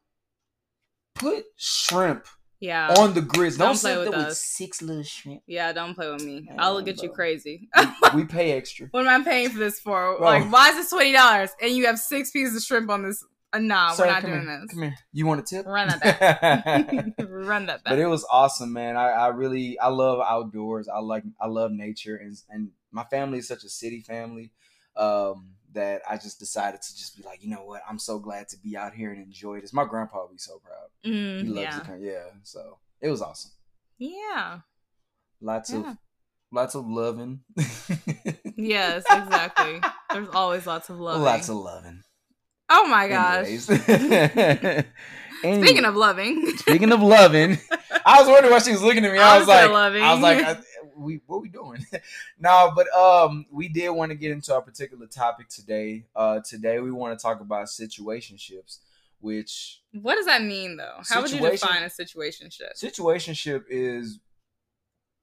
[1.15, 2.25] put shrimp
[2.65, 3.57] Yeah, on the grits.
[3.57, 4.41] Don't Don't, play with there with us.
[4.41, 5.41] six little shrimp.
[5.45, 5.71] yeah.
[5.73, 6.45] Don't play with me.
[6.47, 7.69] Yeah, I'll look at you crazy.
[7.77, 7.85] We,
[8.21, 8.87] we pay extra.
[8.91, 10.17] what am I paying for this for?
[10.17, 10.25] Bro.
[10.25, 13.23] Like, why is this twenty dollars and you have six pieces of shrimp on this?
[13.53, 14.59] Uh, nah, Sir, we're not doing here.
[14.61, 14.71] this.
[14.71, 14.95] Come here.
[15.13, 15.65] You want a tip?
[15.65, 17.05] Run that back.
[17.29, 17.91] Run that back.
[17.91, 18.97] but it was awesome, man.
[18.97, 20.87] I, I really I love outdoors.
[20.87, 24.51] I like I love nature, and and my family is such a city family
[24.97, 27.81] um, that I just decided to just be like, you know what?
[27.87, 29.71] I'm so glad to be out here and enjoy this.
[29.73, 30.87] My grandpa would be so proud.
[31.03, 32.01] He Mm, loves yeah, to come.
[32.01, 33.51] Yeah, so it was awesome.
[33.99, 34.59] yeah,
[35.41, 35.79] Lots Yeah.
[35.91, 35.97] of
[36.51, 37.41] lots of loving.
[38.57, 39.81] yes, exactly.
[40.11, 41.21] There's always lots of love.
[41.21, 42.01] Lots of loving.
[42.69, 43.47] Oh my gosh.
[43.47, 44.85] Anyway,
[45.41, 47.59] Speaking of loving, speaking of loving,
[48.05, 49.19] I was wondering why she was looking at me.
[49.19, 50.01] I, I was like, loving.
[50.01, 50.57] I was like,
[50.95, 51.85] we what we doing?
[52.39, 56.05] no, but um, we did want to get into our particular topic today.
[56.15, 58.79] Uh, today we want to talk about situationships,
[59.19, 61.01] which what does that mean though?
[61.07, 62.81] How would you define a situationship?
[62.81, 64.19] situationship is.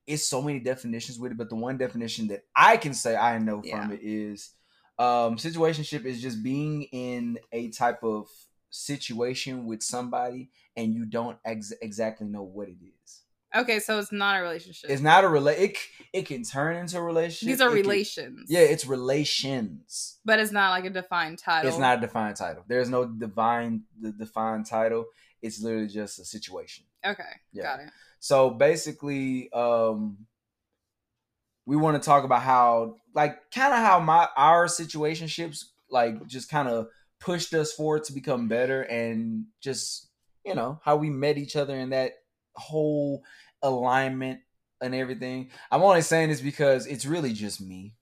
[0.05, 3.39] It's so many definitions with it, but the one definition that I can say I
[3.39, 3.83] know Yeah.
[3.83, 4.51] from it is,
[4.99, 8.29] um, situationship is just being in a type of
[8.69, 13.22] situation with somebody and you don't ex- exactly know what it is.
[13.55, 14.89] Okay, so it's not a relationship.
[14.91, 15.77] It's not a rela- it,
[16.13, 17.49] it can turn into a relationship.
[17.49, 18.47] These are It can- relations.
[18.49, 20.19] yeah, it's relations.
[20.25, 21.69] but it's not like a defined title.
[21.69, 22.65] It's not a defined title.
[22.67, 25.07] There's no divine the defined title.
[25.43, 26.85] It's literally just a situation.
[27.05, 27.63] Okay, Yeah.
[27.65, 27.91] got it.
[28.21, 30.27] So basically, um,
[31.67, 36.49] we want to talk about how, like, kind of how my our situationships, like, just
[36.49, 36.89] kind of
[37.21, 40.09] pushed us forward to become better, and just
[40.45, 42.13] you know how we met each other in that
[42.55, 43.23] whole
[43.63, 44.41] alignment
[44.83, 45.51] and everything.
[45.71, 47.95] I'm only saying this because it's really just me.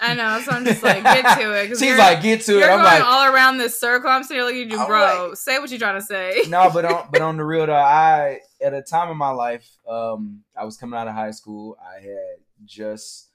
[0.00, 1.68] I know, so I'm just like, get to it.
[1.78, 2.64] She's like, get to it.
[2.64, 4.08] I'm going like, all around this circle.
[4.10, 5.34] I'm sitting here looking at you, I'm bro.
[5.34, 6.42] say what you're trying to say.
[6.48, 9.68] no, but on but on the real though, I at a time in my life,
[9.88, 11.76] um, I was coming out of high school.
[11.80, 13.28] I had just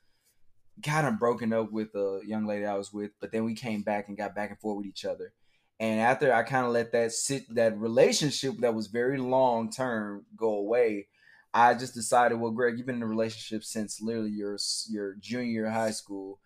[0.83, 3.83] kind of broken up with a young lady I was with, but then we came
[3.83, 5.33] back and got back and forth with each other.
[5.79, 10.25] And after I kind of let that sit, that relationship that was very long term
[10.35, 11.07] go away,
[11.53, 14.57] I just decided, well, Greg, you've been in a relationship since literally your
[14.89, 16.39] your junior high school,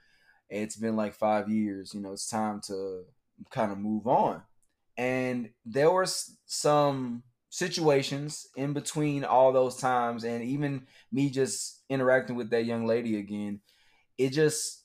[0.50, 1.94] It's been like five years.
[1.94, 3.04] You know, it's time to
[3.52, 4.44] kind of move on.
[4.98, 6.08] And there were
[6.46, 12.86] some situations in between all those times, and even me just interacting with that young
[12.86, 13.62] lady again.
[14.18, 14.83] It just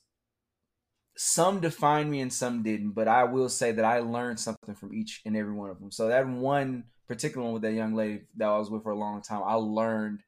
[1.21, 4.93] some defined me and some didn't, but I will say that I learned something from
[4.93, 5.91] each and every one of them.
[5.91, 8.97] So that one particular one with that young lady that I was with for a
[8.97, 10.21] long time, I learned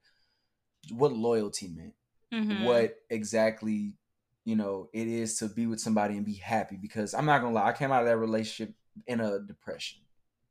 [0.92, 1.94] what loyalty meant
[2.34, 2.62] Mhm.
[2.62, 3.94] what exactly
[4.46, 7.54] you know it is to be with somebody and be happy because i'm not gonna
[7.54, 8.74] lie i came out of that relationship
[9.06, 10.00] in a depression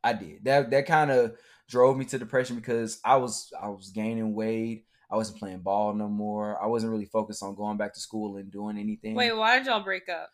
[0.05, 1.37] i did that that kind of
[1.69, 5.93] drove me to depression because i was i was gaining weight i wasn't playing ball
[5.95, 6.63] no more.
[6.63, 9.15] I wasn't really focused on going back to school and doing anything.
[9.15, 10.31] Wait, why did y'all break up?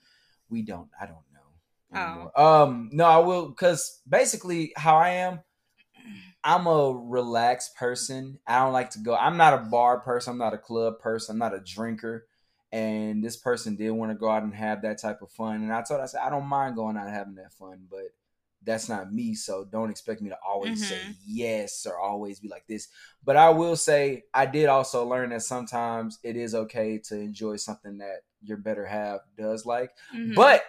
[0.49, 2.61] we don't i don't know Oh.
[2.63, 5.41] um no i will because basically how i am
[6.45, 8.39] i'm a relaxed person.
[8.47, 11.35] I don't like to go i'm not a bar person i'm not a club person
[11.35, 12.27] i'm not a drinker.
[12.73, 15.57] And this person did want to go out and have that type of fun.
[15.63, 17.87] And i told her i said i don't mind going out and having that fun
[17.91, 18.11] but
[18.67, 21.15] that's not me so don't expect me to always say Mhm.
[21.27, 22.89] yes or always be like this
[23.25, 27.57] but i will say i did also learn that sometimes it is okay to enjoy
[27.57, 30.35] something that your better half does like Mhm.
[30.35, 30.65] but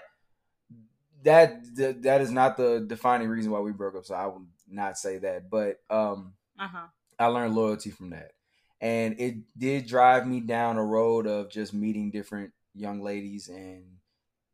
[1.23, 4.05] that, that that is not the defining reason why we broke up.
[4.05, 5.49] So I would not say that.
[5.49, 6.87] But um, uh-huh.
[7.19, 8.31] I learned loyalty from that,
[8.79, 13.83] and it did drive me down a road of just meeting different young ladies, and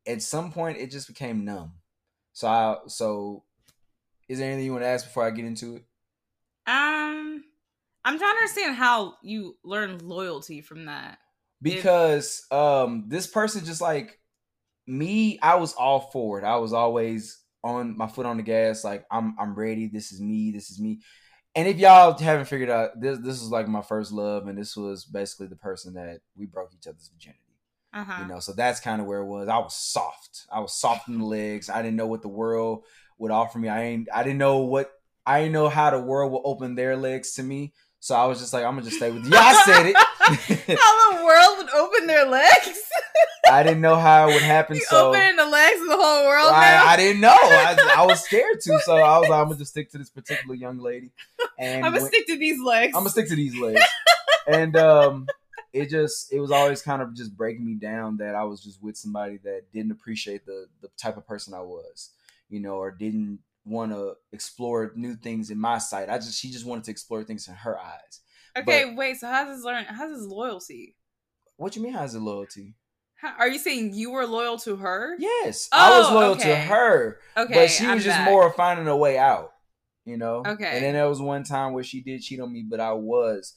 [0.06, 1.74] at some point it just became numb.
[2.34, 3.44] So I so
[4.28, 5.84] is there anything you want to ask before I get into it?
[6.66, 7.44] Um,
[8.04, 11.18] I'm trying to understand how you learned loyalty from that.
[11.62, 14.18] because um this person just like
[14.86, 16.44] me i was all for it.
[16.44, 19.86] I was always on my foot on the gas like i'm i'm ready.
[19.88, 20.50] This is me.
[20.50, 21.00] This is me.
[21.56, 24.76] And if y'all haven't figured out this this was like my first love and this
[24.76, 27.40] was basically the person that we broke each other's virginity
[27.94, 28.22] Uh-huh.
[28.22, 31.08] you know so that's kind of where it was i was soft i was soft
[31.08, 32.82] in the legs i didn't know what the world
[33.18, 34.90] would offer me i ain't i didn't know what
[35.24, 38.40] i didn't know how the world would open their legs to me so i was
[38.40, 39.96] just like i'm gonna just stay with you i said it
[40.78, 42.80] how the world would open their legs?
[43.50, 44.76] I didn't know how it would happen.
[44.76, 46.50] you so opening the legs of the whole world?
[46.50, 47.36] I, I didn't know.
[47.38, 48.78] I, I was scared to.
[48.80, 51.10] So I was like, I'm gonna just stick to this particular young lady,
[51.58, 52.94] and I'm gonna stick to these legs.
[52.94, 53.82] I'm gonna stick to these legs.
[54.46, 55.26] and um,
[55.74, 58.82] it just it was always kind of just breaking me down that I was just
[58.82, 62.10] with somebody that didn't appreciate the the type of person I was,
[62.48, 66.08] you know, or didn't want to explore new things in my sight.
[66.08, 68.20] I just she just wanted to explore things in her eyes.
[68.56, 69.16] Okay, wait.
[69.16, 69.84] So how's this learn?
[69.84, 70.96] How's this loyalty?
[71.56, 71.92] What you mean?
[71.92, 72.74] How's it loyalty?
[73.16, 75.16] How, are you saying you were loyal to her?
[75.18, 77.18] Yes, I was Oh, loyal to her.
[77.36, 78.28] Okay, but she I'm was just back.
[78.28, 79.52] more finding a way out,
[80.04, 80.42] you know.
[80.46, 80.66] Okay.
[80.76, 83.54] And then there was one time where she did cheat on me, but I was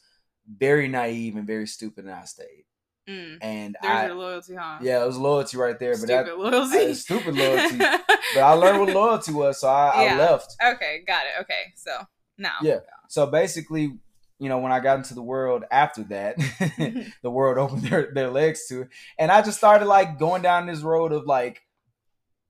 [0.47, 2.65] very naive and very stupid, and I stayed.
[3.09, 4.79] Mm, And there's I, your loyalty, huh?
[4.81, 5.91] yeah, it was loyalty right there.
[5.93, 6.77] But Stupid that, loyalty.
[6.91, 7.77] uh, stupid loyalty.
[7.77, 10.13] but I learned what loyalty was, so I, Yeah.
[10.15, 10.55] I left.
[10.75, 11.41] okay, got it.
[11.41, 11.91] Okay, so
[12.37, 12.55] now.
[12.61, 12.79] Yeah.
[13.07, 13.97] So basically,
[14.39, 16.35] you know, when I got into the world after that,
[17.23, 18.89] the world opened their, their legs to it.
[19.17, 21.61] And I just started like going down this road of like,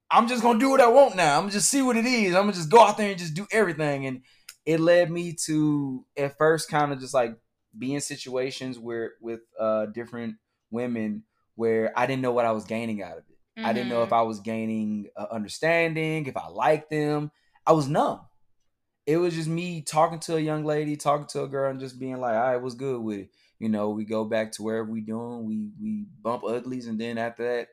[0.10, 1.36] I'm just gonna do what I want now.
[1.36, 2.33] I'm gonna just see what it is.
[2.33, 4.05] I'm gonna just go out there and just do everything.
[4.07, 4.21] And
[4.65, 7.36] it led me to at first kind of just like
[7.77, 10.35] be in situations where with uh different
[10.71, 11.23] women
[11.55, 13.37] where I didn't know what I was gaining out of it.
[13.63, 14.13] I didn't know if Mhm.
[14.13, 17.31] I was gaining uh, understanding, if I liked them.
[17.65, 18.21] I was numb.
[19.05, 21.97] It was just me talking to a young lady, talking to a girl, and just
[21.99, 24.89] being like, "All right, what's good with it?" You know, we go back to wherever
[24.91, 25.45] we doing.
[25.45, 27.69] We we bump uglies, and then after that,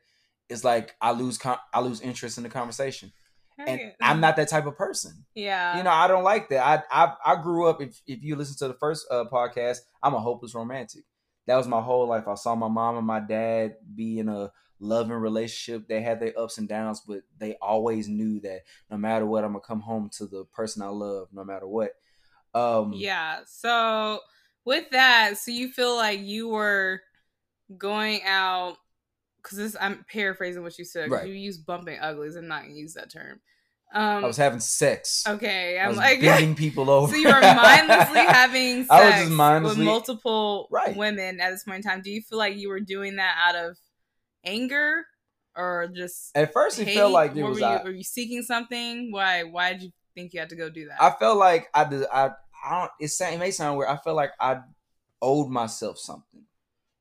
[0.49, 3.13] it's like I lose con- I lose interest in the conversation,
[3.59, 5.25] and I'm not that type of person.
[5.35, 5.77] Yeah.
[5.77, 6.85] You know, I don't like that.
[6.91, 7.81] I I, I grew up.
[7.81, 11.05] If if you listen to the first uh, podcast, I'm a hopeless romantic.
[11.47, 12.27] That was my whole life.
[12.27, 15.89] I saw my mom and my dad be in a loving relationship.
[15.89, 19.53] They had their ups and downs, but they always knew that no matter what, I'm
[19.53, 21.93] gonna come home to the person I love, no matter what.
[22.55, 23.41] Um, Yeah.
[23.47, 24.21] So
[24.65, 27.03] with that, so you feel like you were
[27.77, 28.77] going out
[29.45, 31.11] because this I'm paraphrasing what you said.
[31.11, 31.29] Right.
[31.29, 32.35] You use bumping uglies.
[32.35, 33.41] I'm not gonna use that term.
[33.93, 34.25] Um.
[34.25, 35.23] I was having sex.
[35.29, 35.79] okay.
[35.79, 36.21] I I'm was like.
[36.23, 37.13] bending people over.
[37.13, 40.97] So you were mindlessly having sex just with multiple Right.
[40.97, 42.03] women at this point in time.
[42.03, 43.77] Do you feel like you were doing that out of
[44.45, 45.05] anger
[45.57, 47.55] or just At first, it felt like it was.
[47.55, 49.13] Were you, I, were you seeking something?
[49.13, 49.45] Why?
[49.45, 51.01] Why did you think you had to go do that?
[51.01, 52.05] I felt like I did.
[52.13, 52.31] I
[52.65, 52.91] I don't.
[52.99, 53.91] It, it may sound weird.
[53.91, 54.61] I felt like I
[55.23, 56.43] owed myself something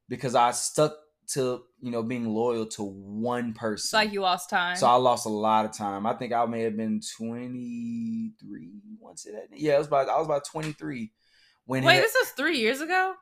[0.09, 0.93] because I stuck
[1.29, 3.85] to you know being loyal to one person.
[3.85, 4.75] it's like you lost time.
[4.75, 6.05] So I lost a lot of time.
[6.05, 10.17] I think I may have been 23 once it had, yeah, it was about I
[10.17, 11.11] was about 23
[11.65, 13.15] when Wait, it, this was three years ago.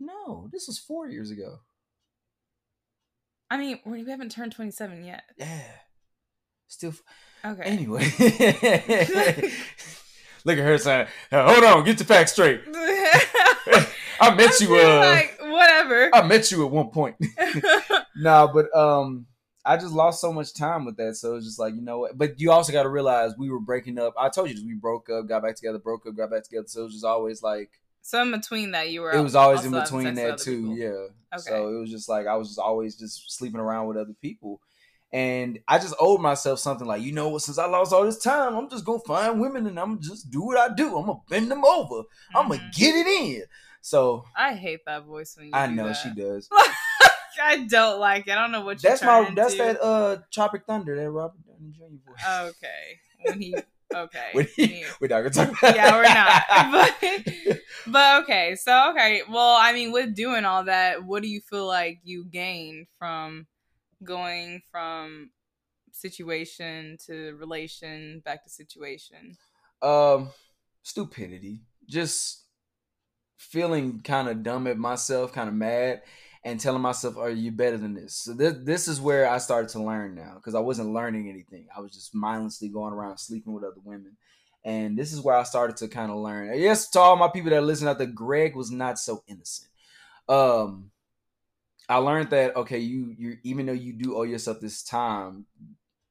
[0.00, 1.60] no, this was 4 years ago.
[3.50, 5.22] I mean, we haven't turned 27 yet.
[5.38, 5.62] Yeah.
[6.66, 6.92] Still.
[7.44, 7.62] Okay.
[7.62, 8.04] Anyway.
[10.44, 12.60] Look at her saying, "Hold on, get the facts straight."
[14.20, 14.74] I met you.
[14.76, 15.37] Uh, like
[15.84, 16.14] whatever.
[16.14, 17.16] I met you at one point.
[18.16, 19.26] nah, but um,
[19.64, 21.16] I just lost so much time with that.
[21.16, 22.18] So it's just like you know what.
[22.18, 24.14] But you also got to realize we were breaking up.
[24.18, 24.64] I told you this.
[24.64, 26.66] We broke up, got back together, broke up, got back together.
[26.68, 27.70] So it was just always like
[28.02, 29.12] so in between that, you were.
[29.12, 30.70] it was always in between that too.
[30.70, 30.76] people.
[30.76, 31.38] Yeah.
[31.38, 31.50] Okay.
[31.50, 34.60] So it was just like I was just always just sleeping around with other people.
[35.10, 38.18] And I just owed myself something like, you know what, since I lost all this
[38.18, 40.98] time, I'm just gonna find women and I'm just do what I do.
[40.98, 42.02] I'm gonna bend them over.
[42.34, 43.42] I'm gonna get it in.
[43.88, 45.52] So I hate that voice when you.
[45.54, 45.94] I know that.
[45.94, 46.46] she does.
[47.42, 48.32] I don't like it.
[48.32, 48.82] I don't know what.
[48.82, 49.64] That's my that's into.
[49.64, 51.96] that uh Tropic Thunder, that Robert Downey Jr.
[52.06, 52.50] voice.
[52.56, 52.98] Okay.
[53.24, 53.56] When he.
[53.94, 54.28] Okay.
[54.34, 56.92] When he- we're not gonna talk about yeah, we're not.
[57.46, 59.22] But, but okay, so okay.
[59.26, 63.46] Well, I mean, with doing all that, what do you feel like you gained from
[64.04, 65.30] going from
[65.92, 69.38] situation to relation back to situation?
[69.80, 70.28] um
[70.82, 72.44] stupidity just
[73.38, 76.02] feeling kind of dumb at myself kind of mad
[76.44, 78.14] and telling myself are you better than this?
[78.14, 81.66] So this, this is where i started to learn now because i wasn't learning anything.
[81.74, 84.16] I was just mindlessly going around sleeping with other women.
[84.64, 87.50] And this is where i started to kind of learn yes to all my people
[87.50, 89.70] that listen out there greg was not so innocent.
[90.28, 90.90] Um
[91.88, 95.46] i learned that okay you you even though you do owe yourself this time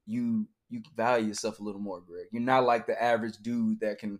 [0.07, 2.25] you you value yourself a little more, Greg.
[2.31, 4.19] You're not like the average dude that can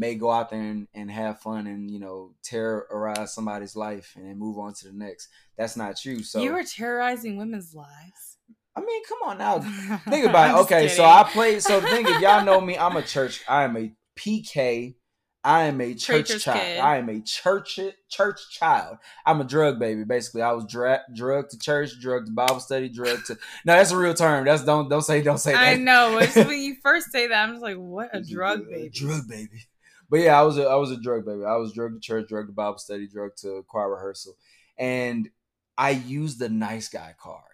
[0.00, 4.26] may go out there and, and have fun and you know terrorize somebody's life and
[4.26, 5.28] then move on to the next.
[5.56, 6.24] That's not you.
[6.24, 8.38] So you were terrorizing women's lives.
[8.74, 9.58] I mean, come on now.
[10.08, 10.62] Think about it.
[10.62, 11.04] Okay, so.
[11.04, 11.62] I played.
[11.62, 13.42] So the thing, if y'all know me, I'm a church.
[13.48, 14.94] I am a PK.
[15.42, 16.60] I am a church Preacher's child.
[16.60, 16.78] kid.
[16.78, 17.78] I am a church
[18.10, 18.98] church child.
[19.24, 20.04] I'm a drug baby.
[20.04, 23.38] Basically, I was dra- drugged to church, drugged to Bible study, drugged to.
[23.64, 24.44] No, that's a real term.
[24.44, 25.62] That's don't don't say don't say that.
[25.62, 26.20] I know.
[26.34, 28.90] When you first say that, I'm just like, what a drug baby.
[28.90, 29.64] Drug baby.
[30.10, 31.44] But yeah, I was a I was a drug baby.
[31.44, 34.36] I was drug to church, drug to Bible study, drug to choir rehearsal,
[34.76, 35.30] and
[35.78, 37.44] I used the nice guy card.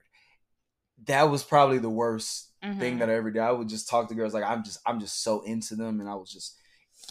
[1.04, 2.98] That was probably the worst thing Mhm.
[3.00, 3.42] that I ever did.
[3.42, 6.08] I would just talk to girls like I'm just I'm just so into them, and
[6.08, 6.58] I was just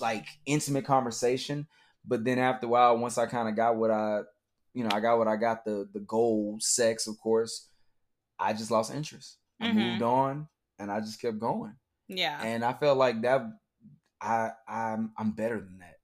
[0.02, 1.68] like intimate conversation.
[2.04, 4.22] But then after a while, once I kind of got what I,
[4.74, 7.70] you know, I got what I got the the goal, sex, of course.
[8.40, 9.38] I just lost interest.
[9.62, 9.76] I Mhm.
[9.76, 10.48] moved on,
[10.80, 11.76] and I just kept going
[12.08, 12.42] Yeah.
[12.44, 13.42] and I felt like that
[14.26, 15.98] I I'm I'm better than that.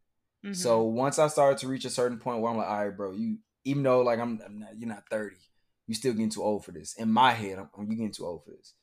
[0.45, 0.55] Mhm.
[0.55, 3.11] So once I started to reach a certain point where I'm like, all right, bro,
[3.13, 5.37] you even though like I'm, I'm not, you're not 30,
[5.87, 6.95] you still getting too old for this.
[6.95, 8.73] In my head, I'm, you getting too old for this.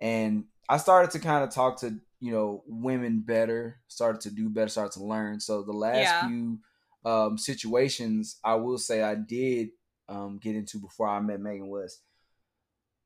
[0.00, 4.48] And I started to kind of talk to you know women better, started to do
[4.48, 5.40] better, started to learn.
[5.40, 6.28] So the last Yeah.
[6.28, 6.58] few
[7.04, 9.70] um, situations I will say I did
[10.08, 12.00] um, get into before I met Megan was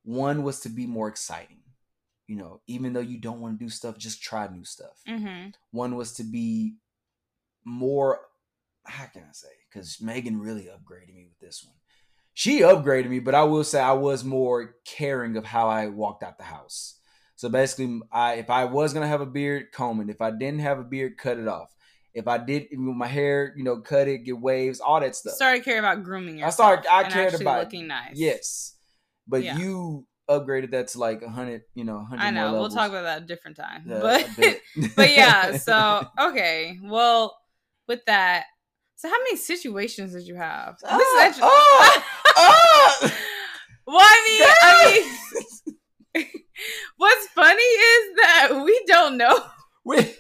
[0.05, 1.61] one was to be more exciting.
[2.27, 5.01] You know, even though you don't want to do stuff, just try new stuff.
[5.07, 5.55] Mhm.
[5.71, 6.75] One was to be
[7.65, 8.21] more,
[8.85, 9.49] how can I say?
[9.71, 11.75] Because Megan really upgraded me with this one.
[12.35, 16.23] She upgraded me, but I will say I was more caring of how I walked
[16.23, 16.99] out the house.
[17.37, 20.11] So basically, I if I was gonna have a beard, comb it.
[20.11, 21.75] If I didn't have a beard, cut it off.
[22.15, 25.35] If I did, with my hair, you know, cut it, get waves, all that stuff.
[25.35, 28.15] Started caring about grooming I started- I cared about- looking nice.
[28.17, 28.77] Yes,
[29.27, 29.59] but Yeah.
[29.59, 32.23] you upgraded that to like a hundred, you know, hundred.
[32.23, 32.53] I know.
[32.55, 33.85] We'll talk about that a different time.
[33.87, 34.61] Yeah, but
[34.97, 36.79] but yeah, so okay.
[36.83, 37.37] Well,
[37.89, 38.45] with that,
[38.97, 40.77] so how many situations did you have?
[40.85, 42.05] Ah, This is actually- ah,
[42.37, 42.99] ah!
[43.87, 46.27] well, I mean, I mean,
[46.97, 49.39] what's funny is that we don't know.
[49.85, 50.17] Wait,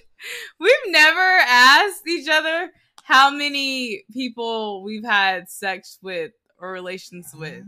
[0.58, 2.70] We've never asked each other
[3.04, 7.64] how many people we've had sex with or relations with.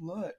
[0.00, 0.36] What?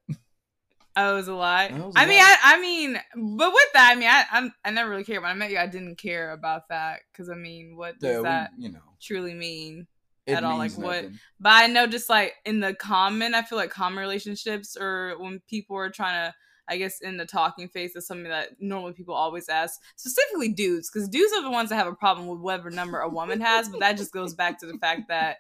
[0.98, 1.72] Oh, it was a lot.
[1.72, 2.20] Was a I mean.
[2.22, 5.22] I, I mean, but with that, I mean, I, I'm, I never really cared.
[5.22, 8.22] When I met you, I didn't care about that because I mean, what does Yeah,
[8.24, 9.88] that we, you know, truly mean?
[10.28, 11.06] at all, like, what-
[11.40, 15.40] But I know just like in the common, I feel like common relationships or when
[15.48, 16.36] people are trying to,
[16.68, 20.90] I guess, in the talking phase is something that normally people always ask, specifically dudes,
[20.92, 23.70] because dudes are the ones that have a problem with whatever number a woman has.
[23.70, 25.38] But that just goes back to the fact that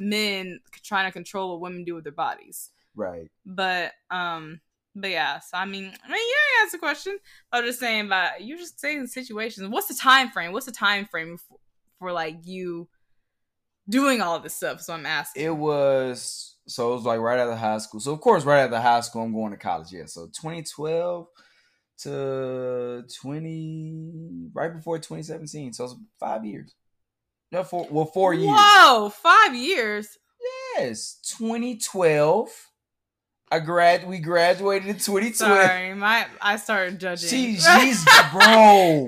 [0.00, 2.70] men trying to control what women do with their bodies.
[2.96, 3.30] Right.
[3.46, 4.60] But um,
[5.00, 5.40] but yeah.
[5.40, 7.18] So I mean, I mean, yeah, that's a question.
[7.52, 9.68] I was just saying about you're just saying situations.
[9.68, 10.52] What's the time frame?
[10.52, 11.58] What's the time frame for,
[11.98, 12.88] for like you
[13.88, 14.80] doing all this stuff?
[14.80, 15.44] So I'm asking.
[15.44, 18.00] It was so it was like right out of high school.
[18.00, 19.92] So of course, right out of high school, I'm going to college.
[19.92, 20.06] Yeah.
[20.06, 21.26] So 2012
[21.98, 25.72] to 20 right before 2017.
[25.72, 26.74] So it's five years.
[27.50, 27.86] No, four.
[27.90, 28.54] Well, four years.
[28.54, 30.18] Whoa, five years.
[30.76, 32.50] Yes, 2012
[33.50, 34.06] I grad.
[34.06, 35.32] We graduated in 2020.
[35.34, 37.28] Sorry, my I started judging.
[37.28, 39.06] She, she's bro.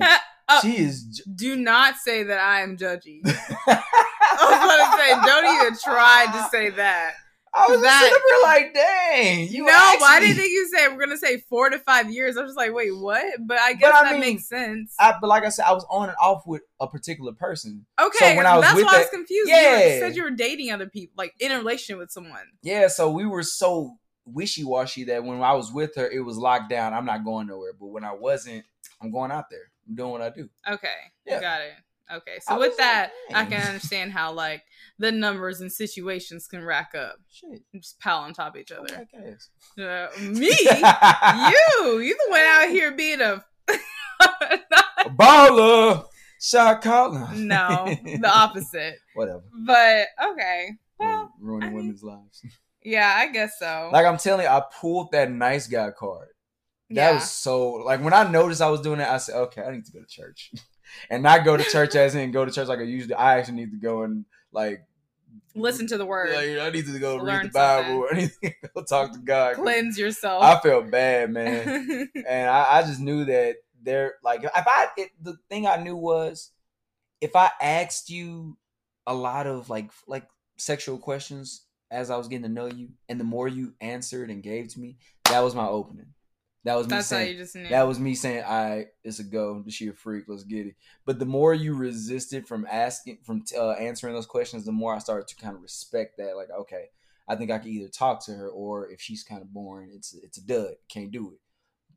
[0.52, 0.58] Oh.
[0.62, 1.04] She is.
[1.04, 3.20] j- Do not say that I am judgy.
[3.24, 7.12] I was to say, don't even try to say that.
[7.52, 9.48] I was That- like, dang.
[9.48, 10.26] You no, why me.
[10.28, 12.36] did think you say we're gonna say four to five years?
[12.36, 13.24] I was just like, wait, what?
[13.40, 14.94] But I guess I that mean, makes sense.
[15.00, 17.86] I, but like I said, I was on and off with a particular person.
[18.00, 19.50] okay, so when I was that's with why I was that- confused.
[19.50, 19.78] Yeah.
[19.94, 22.38] you said you were dating other people, like in a relationship with someone.
[22.62, 23.96] Yeah, so we were so
[24.32, 26.92] wishy washy that when I was with her, it was locked down.
[26.94, 27.72] I'm not going nowhere.
[27.78, 28.64] But when I wasn't,
[29.02, 29.70] I'm going out there.
[29.88, 30.48] I'm doing what I do.
[30.68, 30.88] Okay,
[31.26, 31.40] Yeah.
[31.40, 31.72] got it.
[32.12, 34.64] Okay, I so with that, like, I can understand how like
[34.98, 37.62] the numbers and situations can rack up, Shit.
[37.76, 39.06] just pile on top of each other.
[39.12, 39.48] guess.
[39.78, 43.44] Uh, me, you, you the one out here being a
[45.16, 46.04] Baller.
[46.42, 47.28] Shot caller.
[47.34, 48.96] no, the opposite.
[49.14, 49.42] Whatever.
[49.66, 52.42] But okay, well, Ruining I mean- women's lives.
[52.82, 53.90] Yeah, I guess so.
[53.92, 56.28] Like I'm telling you, I pulled that nice guy card.
[56.90, 57.14] That yeah.
[57.14, 59.84] was so like when I noticed I was doing it, I said, okay, I need
[59.86, 60.52] to go to church.
[61.10, 63.54] and not go to church as in go to church like I usually I actually
[63.54, 64.82] need to go and like
[65.54, 68.06] listen to the word, like, I need to go read Learn the Bible.
[68.12, 69.56] I need to go talk to God.
[69.56, 70.42] cleanse yourself.
[70.42, 72.08] I felt bad, man.
[72.26, 75.96] and I, I just knew that there like if I it, the thing I knew
[75.96, 76.50] was
[77.20, 78.56] if I asked you
[79.06, 83.18] a lot of like like sexual questions as I was getting to know you, and
[83.18, 86.06] the more you answered and gave to me, that was my opening.
[86.64, 87.68] That was me That's how saying you just knew.
[87.68, 89.64] that was me saying, "All right, it's a go.
[89.68, 90.24] She a freak.
[90.28, 90.74] Let's get it."
[91.06, 94.98] But the more you resisted from asking, from uh, answering those questions, the more I
[94.98, 96.36] started to kind of respect that.
[96.36, 96.90] Like, okay,
[97.26, 100.12] I think I can either talk to her, or if she's kind of boring, it's
[100.12, 100.74] it's a dud.
[100.90, 101.38] Can't do it.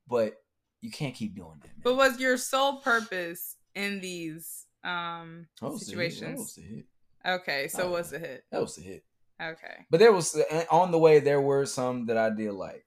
[0.07, 0.35] But
[0.79, 1.67] you can't keep doing that.
[1.67, 1.81] Man.
[1.83, 5.79] but was your sole purpose in these um was hit.
[5.79, 6.39] That situations?
[6.39, 6.85] was the hit.
[7.25, 8.45] Okay, so Oh, what's the hit?
[8.51, 9.03] That was the hit.
[9.51, 9.85] Okay.
[9.89, 10.39] But there was
[10.71, 11.19] on the way.
[11.19, 12.85] There were some that I did like.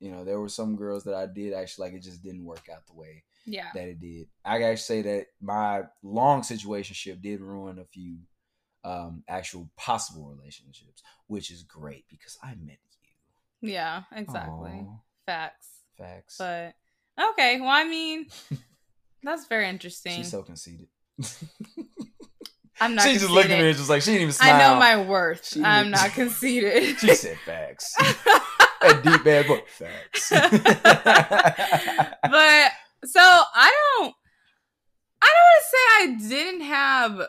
[0.00, 1.94] You know, there were some girls that I did actually like.
[1.98, 3.68] It just didn't work out the way Yeah.
[3.74, 4.26] that it did.
[4.44, 8.18] I gotta say that my long situationship did ruin a few
[8.84, 12.78] um actual possible relationships, which is great because I met
[13.62, 13.70] you.
[13.72, 14.72] Yeah, exactly.
[14.72, 15.68] Aw, Facts.
[15.96, 16.36] facts.
[16.38, 16.74] But
[17.30, 18.26] okay, well I mean
[19.22, 20.16] that's very interesting.
[20.16, 20.88] She's so conceited.
[22.80, 24.54] I'm not She's just looking at me just like she didn't even smile.
[24.54, 25.46] I know my worth.
[25.46, 26.98] She I'm not conceited.
[26.98, 27.94] She said facts.
[27.96, 29.68] that deep bad book.
[29.68, 30.30] Facts.
[30.30, 30.52] but
[33.04, 34.14] so I don't
[35.22, 37.28] I don't want to say I didn't have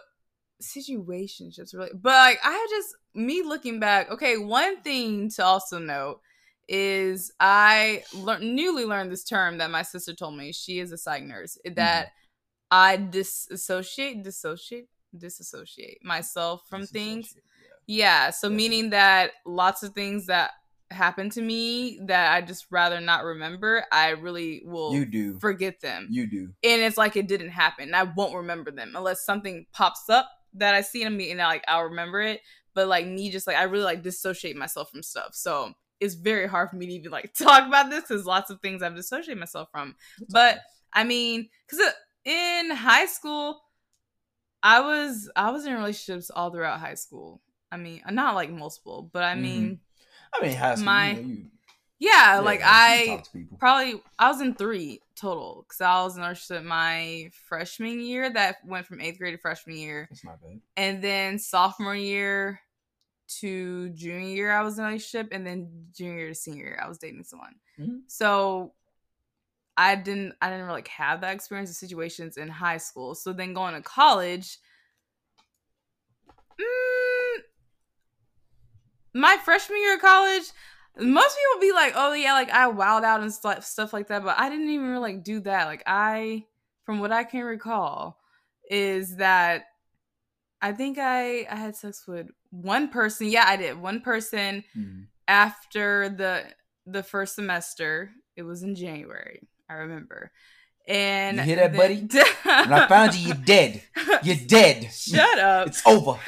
[0.62, 4.12] situationships really, but like I just me looking back.
[4.12, 6.22] Okay, one thing to also note
[6.68, 10.52] is I lear- newly learned this term that my sister told me.
[10.52, 11.58] She is a psych nurse.
[11.66, 12.12] That mm-hmm.
[12.72, 17.26] I disassociate, dissociate, disassociate myself from things.
[17.28, 17.44] Disassociate,
[17.88, 18.58] Yeah, so Definitely.
[18.58, 20.52] meaning that lots of things that
[20.92, 24.94] happen to me that I just rather not remember, I really will.
[24.94, 25.40] You do.
[25.40, 26.08] forget them.
[26.12, 26.54] You do.
[26.64, 27.94] and it's like it didn't happen.
[27.94, 31.64] I won't remember them unless something pops up that I see in me and like
[31.68, 32.42] I'll remember it.
[32.74, 35.30] But like me just like I really like dissociate myself from stuff.
[35.34, 38.62] So it's very hard for me to even like talk about this because lots of
[38.62, 39.96] things I've dissociated myself from.
[40.30, 40.60] But
[40.94, 41.92] I mean, because uh,
[42.30, 43.62] in high school,
[44.66, 47.40] I was I was in relationships all throughout high school.
[47.72, 49.42] I mean, not like multiple, but I Mhm.
[49.42, 49.80] mean,
[50.34, 50.86] I mean, high school.
[50.86, 51.52] my- you know, you,
[52.00, 53.58] yeah, like yeah, you I talk to people.
[53.60, 58.58] probably I was in three total because I was in relationship my freshman year that
[58.66, 60.60] went from eighth grade to freshman year, That's not bad.
[60.78, 62.60] and then sophomore year
[63.28, 66.80] to junior year I was in a relationship, and then junior year to senior year
[66.84, 67.56] I was dating someone.
[67.80, 68.02] Mhm.
[68.08, 68.74] So
[69.78, 73.16] I didn't I didn't really have that experience of situations in high school.
[73.16, 74.58] So then going to college.
[76.60, 77.42] mm,
[79.14, 80.44] my freshman year of college,
[80.98, 84.24] most people be like, "Oh yeah, like I wowed out and stuff stuff like that,"
[84.24, 85.66] but I didn't even really like do that.
[85.66, 86.46] Like I,
[86.86, 88.20] from what I can recall,
[88.70, 89.66] is that
[90.62, 93.28] I think I I had sex with one person.
[93.28, 95.08] Yeah, I did one person Mhm.
[95.28, 96.46] after the
[96.86, 98.12] the first semester.
[98.36, 99.48] It was in January.
[99.70, 100.32] I remember.
[100.88, 102.08] And You hear that, buddy?
[102.44, 103.82] When I found you, you're dead.
[104.24, 104.92] You're dead.
[104.94, 105.68] Shut up.
[105.68, 106.20] It's over.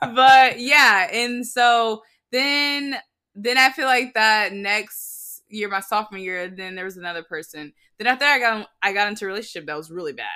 [0.00, 2.96] but yeah, and so then
[3.34, 7.72] then I feel like that next year, my sophomore year, then there was another person.
[7.98, 10.26] Then after I got I got into a relationship that was really bad,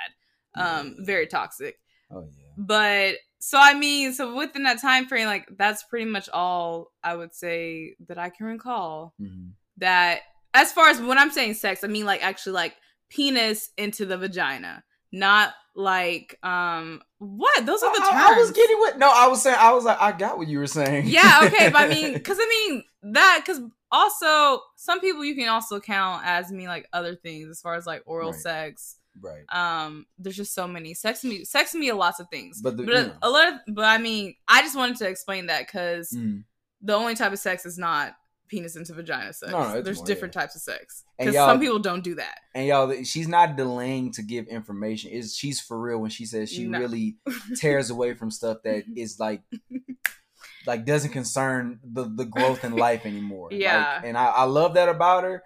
[0.55, 1.05] um, Yeah.
[1.05, 1.79] very toxic.
[2.11, 2.43] oh yeah.
[2.57, 7.15] But so I mean, so within that time frame, like that's pretty much all I
[7.15, 9.13] would say that I can recall.
[9.21, 9.51] Mhm.
[9.77, 10.21] That
[10.57, 12.75] as far as when I'm saying sex, I mean like actually like
[13.09, 17.65] penis into the vagina, not like um what?
[17.65, 18.11] Those are the terms.
[18.13, 18.97] I, I was getting what?
[18.99, 19.57] No, I was saying.
[19.59, 21.07] I was like, I got what you were saying.
[21.07, 22.83] yeah, okay, but I mean, because I mean
[23.13, 27.61] that because also some people you can also count as mean like other things as
[27.61, 28.39] far as like oral Right.
[28.39, 28.97] sex.
[29.21, 29.45] right.
[29.49, 32.61] Um, there's just so many sex me sex me lots of things.
[32.61, 35.45] But the- but a, a lot of but I mean I just wanted to explain
[35.47, 36.43] that because Mm.
[36.81, 38.13] the only type of sex is not
[38.47, 39.51] penis into vagina sex.
[39.51, 40.41] No, no, there's more, different yeah.
[40.41, 42.39] types of sex because some people don't do that.
[42.55, 45.11] And y'all, she's not delaying to give information.
[45.11, 46.79] Is she's for real when she says she No.
[46.79, 47.17] really
[47.55, 49.41] tears away from stuff that is like,
[50.65, 53.49] like doesn't concern the the growth in life anymore.
[53.51, 54.01] Like, Yeah.
[54.03, 55.43] and I, I love that about her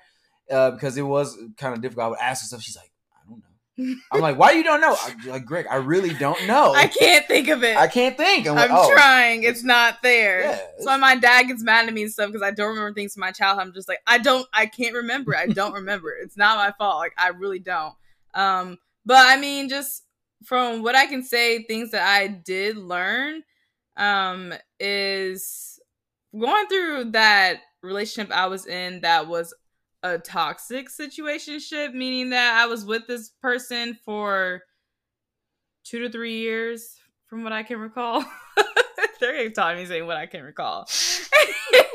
[0.50, 2.06] uh, because it was kind of difficult.
[2.06, 2.62] I would ask her stuff.
[2.62, 2.91] She's like, I don't know.
[4.12, 4.96] I'm like, why you don't know?
[5.04, 6.74] I'm like, Greg, I really don't know.
[6.76, 7.78] I can't think of it.
[7.78, 8.48] I can't think.
[8.48, 9.44] I'm, I'm oh, trying.
[9.44, 10.42] It's not there.
[10.42, 13.14] Yeah, so my dad gets mad at me and stuff because I don't remember things
[13.14, 13.68] from my childhood.
[13.68, 15.36] I'm just like, I don't, I can't remember.
[15.36, 16.12] I don't remember.
[16.12, 16.98] It's not my fault.
[16.98, 17.94] Like I really don't.
[18.34, 20.04] Um, but I mean, just
[20.46, 23.44] from what I can say, things that I did learn,
[23.98, 25.80] um, is
[26.38, 29.54] going through that relationship I was in that was
[30.04, 34.64] a toxic situationship, meaning that I was with this person for
[35.84, 36.98] two to three years,
[37.28, 38.24] from what I can recall.
[39.20, 40.82] They're gonna talk me saying what I can recall.
[41.72, 41.88] and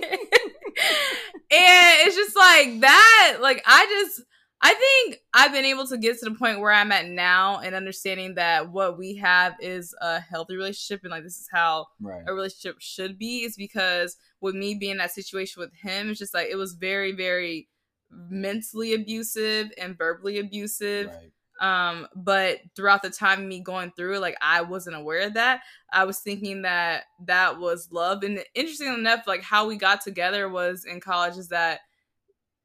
[1.50, 4.22] it's just like that, like I just
[4.62, 7.74] I think I've been able to get to the point where I'm at now and
[7.74, 12.22] understanding that what we have is a healthy relationship and like this is how right.
[12.26, 16.18] a relationship should be is because with me being in that situation with him, it's
[16.18, 17.68] just like it was very, very
[18.10, 21.08] mentally abusive and verbally abusive.
[21.08, 21.32] right.
[21.58, 25.34] Um, but throughout the time of me going through it, like I wasn't aware of
[25.34, 25.62] that.
[25.92, 28.22] I was thinking that that was love.
[28.22, 31.80] And interesting enough, like how we got together was in college is that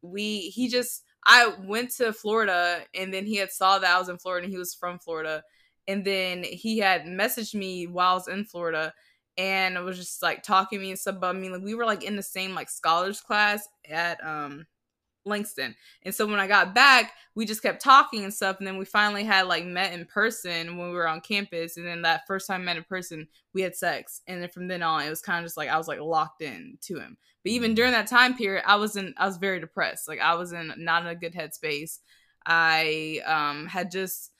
[0.02, 4.10] we he just I went to Florida and then he had saw that I was
[4.10, 5.44] in Florida and he was from Florida.
[5.88, 8.94] And then he had messaged me while I was in Florida
[9.38, 11.50] and was just like talking to me and stuff about me.
[11.50, 14.66] Like we were like in the same like scholars class at um
[15.26, 15.76] Langston.
[16.04, 18.58] And so when I got back, we just kept talking and stuff.
[18.60, 21.78] And then we finally had like met in person when we were on campus.
[21.78, 24.22] And then that first time met in person, we had sex.
[24.28, 26.42] And then from then on, it was kind of just like I was like locked
[26.42, 27.18] in to him.
[27.44, 30.08] But even during that time period, I was in I was very depressed.
[30.08, 32.00] Like I was in not in a good headspace.
[32.46, 34.32] I um had just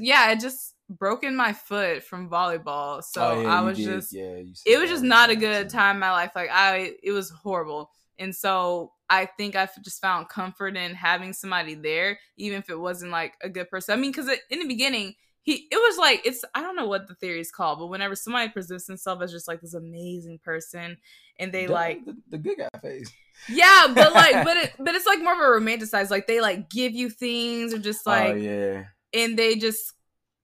[0.00, 3.02] yeah, I just broken my foot from volleyball.
[3.02, 3.84] So Oh, yeah, I was did.
[3.86, 6.32] just yeah, it was just not a good time in my life.
[6.34, 7.90] Like I, it was horrible.
[8.18, 12.78] And so I think I've just found comfort in having somebody there, even if it
[12.78, 13.94] wasn't like a good person.
[13.94, 17.06] I mean, because in the beginning, he, it was like it's I don't know what
[17.08, 20.98] the theory is called, but whenever somebody presents themselves as just like this amazing person,
[21.38, 23.10] and they The- like the, the good guy face.
[23.48, 26.10] yeah, but like but it but it's like more of a romanticized.
[26.10, 28.84] Like they like give you things or just oh, like oh yeah.
[29.14, 29.94] and they just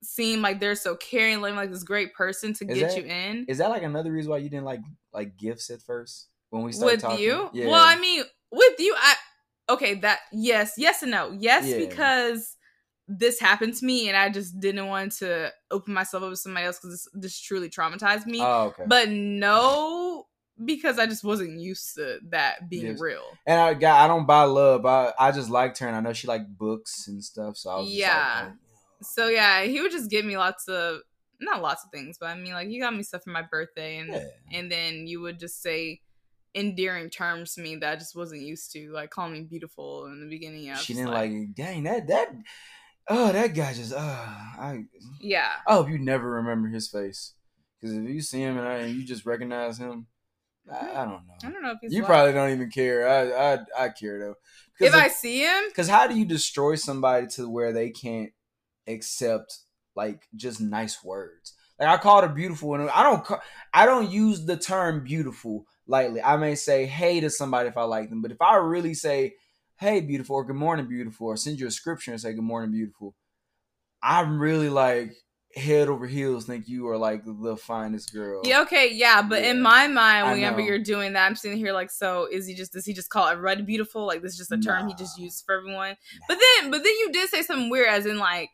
[0.01, 3.03] seem like they're so caring, like, like this great person to Is get that- you
[3.05, 3.45] in.
[3.47, 4.81] Is that like another reason why you didn't like
[5.13, 7.19] like gifts at first when we started with talking?
[7.23, 7.67] you Yeah.
[7.67, 8.23] well i mean
[8.55, 9.15] with you i
[9.69, 11.77] okay that yes yes and no yes Yeah.
[11.77, 12.57] because
[13.07, 16.65] this happened to me and i just didn't want to open myself up to somebody
[16.65, 18.83] else because this, this truly traumatized me oh okay.
[18.87, 20.25] but no
[20.63, 23.01] because i just wasn't used to that being Yes.
[23.01, 24.85] real and I got I don't buy love.
[24.85, 27.57] I I just liked her, and I know she liked books and stuff.
[27.57, 28.49] So I was just like, Yeah.
[28.49, 28.53] oh,
[29.01, 31.01] so yeah he would just give me lots of
[31.41, 33.97] not lots of things but i mean like you got me stuff for my birthday
[33.97, 34.23] and yeah.
[34.53, 35.99] and then you would just say
[36.55, 40.21] endearing terms to me that I just wasn't used to, like calling me beautiful in
[40.21, 40.71] the beginning.
[40.71, 42.29] I she didn't like, dang that that.
[43.07, 43.93] Oh, that guy just.
[43.93, 44.85] Uh, I
[45.21, 47.33] yeah, I hope you never remember his face,
[47.79, 50.07] because if you see him and, I, and you just recognize him,
[50.71, 51.35] I, I don't know.
[51.43, 53.07] I don't know if he's You like- probably don't even care.
[53.07, 54.35] I I I care though.
[54.79, 58.31] if I see him, Because how do you destroy somebody to where they can't
[58.87, 59.59] accept
[59.95, 61.53] like just nice words?
[61.79, 63.27] Like I called her beautiful, and I don't
[63.73, 66.21] I don't use the term beautiful lightly.
[66.21, 69.35] I may say hey to somebody if I like them, but if I really say
[69.77, 72.71] hey beautiful or good morning beautiful or send you a scripture and say good morning
[72.71, 73.15] beautiful,
[74.01, 75.13] I'm really like
[75.55, 78.41] head over heels think you are like the finest girl.
[78.43, 81.89] yeah, okay, yeah, but in my mind, whenever you're doing that, I'm sitting here like,
[81.89, 84.05] so is he just does he just call everybody beautiful?
[84.05, 85.95] Like this is just a term he just used for everyone.
[86.27, 88.49] But then, but then you did say something weird, as in like.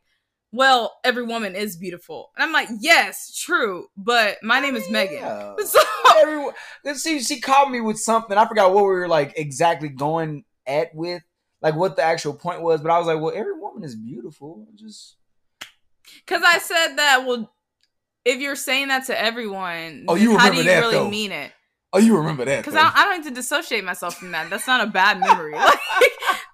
[0.54, 2.32] Well, every woman is beautiful.
[2.36, 3.88] And I'm like, yes, true.
[3.96, 5.16] But my name is Megan.
[5.16, 5.56] Yeah.
[5.66, 5.80] So
[6.22, 6.54] Everyone,
[6.96, 8.38] see, she called me with something.
[8.38, 11.24] I forgot what we were like exactly going at with,
[11.62, 12.82] like what the actual point was.
[12.82, 14.68] But I was like, well, every woman is beautiful.
[14.76, 15.16] Just
[16.26, 17.52] Because I said that, well,
[18.26, 21.10] if you're saying that to everyone, Oh, you how do you that, really though.
[21.10, 21.52] mean it?
[21.94, 22.64] Oh, you remember that?
[22.64, 22.76] because.
[22.76, 24.50] I, I don't need to dissociate myself from that.
[24.50, 25.56] That's not a bad memory.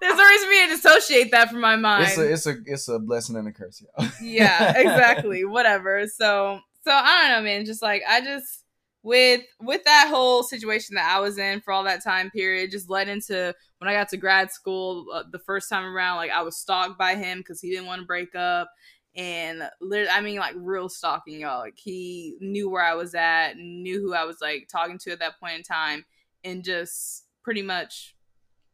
[0.00, 2.04] there's no reason for me to dissociate that from my mind.
[2.04, 4.08] it's a it's a it's a blessing and a curse, y'all.
[4.22, 5.44] yeah, exactly.
[5.44, 6.06] Whatever.
[6.06, 7.64] So so I don't know, man.
[7.64, 8.64] Just like I just
[9.02, 12.90] with with that whole situation that I was in for all that time period, just
[12.90, 16.16] led into when I got to grad school uh, the first time around.
[16.16, 18.70] Like I was stalked by him because he didn't want to break up,
[19.18, 21.58] and lit- I mean like real stalking, y'all.
[21.58, 25.18] Like he knew where I was at, knew who I was like talking to at
[25.18, 26.06] that point in time,
[26.44, 28.14] and just pretty much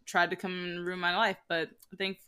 [0.05, 1.39] tried to come and ruin my life.
[1.49, 2.19] But I think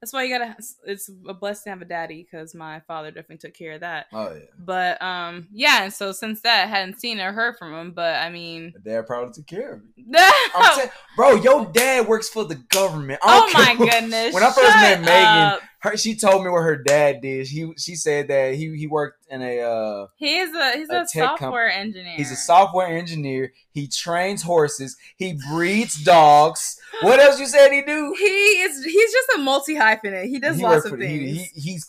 [0.00, 0.56] that's why you gotta.
[0.86, 4.06] It's a blessing to have a daddy because my father definitely took care of that.
[4.12, 7.74] Oh yeah, But um, yeah, and so since that, I hadn't seen or heard from
[7.74, 7.92] him.
[7.92, 9.82] But I mean, my dad probably took care of.
[10.54, 13.20] I'm saying, bro, your dad works for the government.
[13.22, 14.34] Oh my care goodness!
[14.34, 17.46] When I first met Megan, her she told me what her dad did.
[17.46, 21.02] He she said that he he worked in a uh he is a he's a
[21.02, 22.16] a, software engineer.
[22.16, 23.52] he's a software engineer.
[23.70, 24.96] He trains horses.
[25.16, 26.80] He breeds dogs.
[27.02, 28.14] What else you said he do?
[28.18, 30.26] He is he's just a multi hyphenate.
[30.28, 31.20] He does he lots of the- things.
[31.20, 31.86] he, he, he's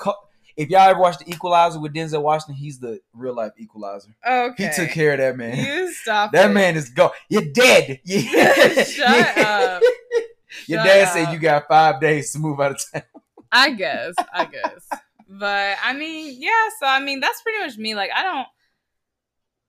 [0.57, 4.15] if y'all ever watched the Equalizer with Denzel Washington, he's the real life Equalizer.
[4.25, 5.57] okay, He took care of that man.
[5.57, 6.31] You stop.
[6.31, 6.53] that it.
[6.53, 7.11] man is gone.
[7.29, 7.99] You're dead.
[8.05, 8.83] Yeah.
[8.85, 9.83] Shut up.
[10.67, 11.13] Your Shut dad up.
[11.13, 13.03] said you got five days to move out of town.
[13.51, 14.13] I guess.
[14.33, 14.87] I guess.
[15.27, 17.93] But I mean, yeah, so I mean that's pretty much me.
[17.93, 18.47] Like I don't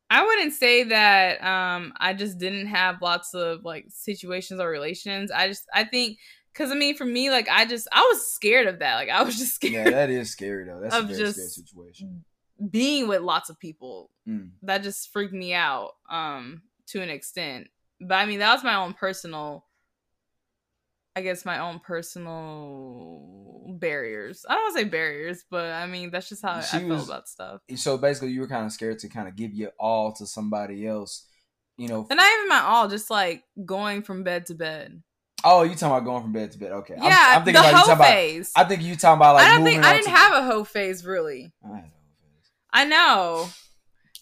[0.08, 5.32] I wouldn't say that um I just didn't have lots of like situations or relations.
[5.32, 6.18] I just I think
[6.56, 8.94] cuz I mean for me like I just I was scared of that.
[8.96, 9.72] Like I was just scared.
[9.86, 10.80] Yeah, that is scary though.
[10.80, 12.24] That's a very just- scary situation.
[12.70, 14.10] being with lots of people.
[14.26, 14.50] Mm.
[14.62, 17.68] That just freaked me out um to an extent.
[18.00, 19.64] But I mean that was my own personal
[21.16, 24.44] I guess my own personal barriers.
[24.46, 27.02] I don't want to say barriers, but I mean that's just how She I feel
[27.02, 27.62] about stuff.
[27.76, 30.86] So basically, you were kind of scared to kind of give your all to somebody
[30.86, 31.26] else.
[31.78, 32.06] You know.
[32.10, 35.02] And not even my all, just like going from bed to bed.
[35.46, 36.72] Oh, you talking about going from bed to bed?
[36.72, 36.94] Okay.
[36.94, 38.06] I'm- yeah, I'm, thinking the about you hoe talking about.
[38.08, 38.52] phase.
[38.56, 39.46] I think you talking about like.
[39.46, 41.52] I don't think I didn't to- have a hoe phase really.
[41.64, 41.82] I had a hoe
[42.20, 42.50] phase.
[42.72, 43.48] I know,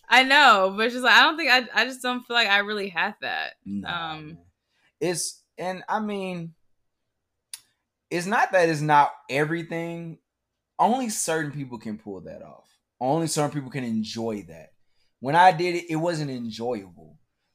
[0.09, 1.67] I know, but it's just like I don't think I.
[1.75, 3.55] I just don't feel like I really had that.
[3.65, 4.39] Nah, Um, man.
[5.01, 6.55] it's and I mean,
[8.11, 10.19] it's not that it's not everything.
[10.79, 12.69] Only certain people can pull that off.
[13.01, 14.71] Only certain people can enjoy that.
[15.21, 17.14] When I did it, it wasn't enjoyable.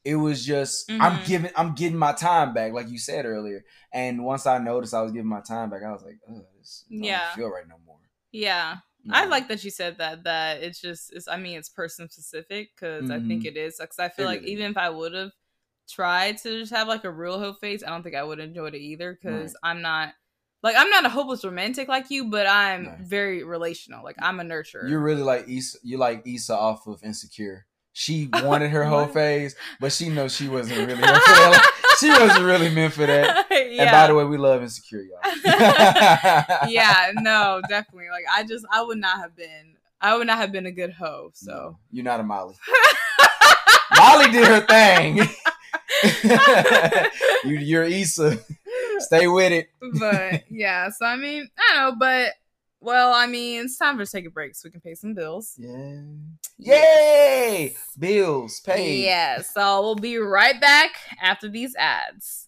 [0.09, 1.25] It was just I'm Mhm.
[1.27, 3.63] giving I'm getting my time back, like you said earlier.
[3.93, 6.85] And once I noticed I was giving my time back, I was like, oh, this
[6.89, 7.33] don't Yeah.
[7.35, 7.99] feel right no more.
[8.31, 8.77] Yeah,
[9.09, 10.23] I like that you said that.
[10.23, 11.13] That it's just.
[11.13, 11.27] It's.
[11.27, 13.47] I mean, it's person specific because I think Mhm.
[13.47, 13.77] it is.
[13.79, 15.31] Because I feel It like even if I would have
[15.87, 18.49] tried to just have like a real hoe phase, I don't think I would have
[18.49, 19.13] enjoyed it either.
[19.13, 20.13] Because I'm not.
[20.61, 22.99] Like I'm not a hopeless romantic like you, but I'm Right.
[22.99, 24.03] very relational.
[24.03, 24.89] Like I'm a nurturer.
[24.89, 25.77] You're really like Issa.
[25.83, 27.65] You like Issa off of Insecure.
[27.99, 31.51] She wanted her whole phase, but she knows she wasn't really meant for that.
[31.51, 33.47] Like, she wasn't really meant for that.
[33.51, 33.81] yeah.
[33.83, 35.19] And by the way, we love Insecure, y'all.
[36.69, 38.07] yeah, no, definitely.
[38.09, 40.93] Like I just I would not have been I would not have been a good
[40.93, 41.31] hoe.
[41.33, 42.55] So No, you're not a Molly.
[43.97, 45.17] Molly did her thing.
[47.51, 48.39] you, you're Issa.
[48.99, 49.69] Stay with it.
[49.99, 52.31] but yeah, so I mean, I don't know, but
[52.81, 54.95] well, I mean, it's time for us to take a break so we can pay
[54.95, 55.55] some bills.
[55.57, 56.01] Yeah.
[56.57, 57.75] Yay!
[57.97, 59.03] Bills paid.
[59.03, 62.47] Yeah, so we'll be right back after these ads.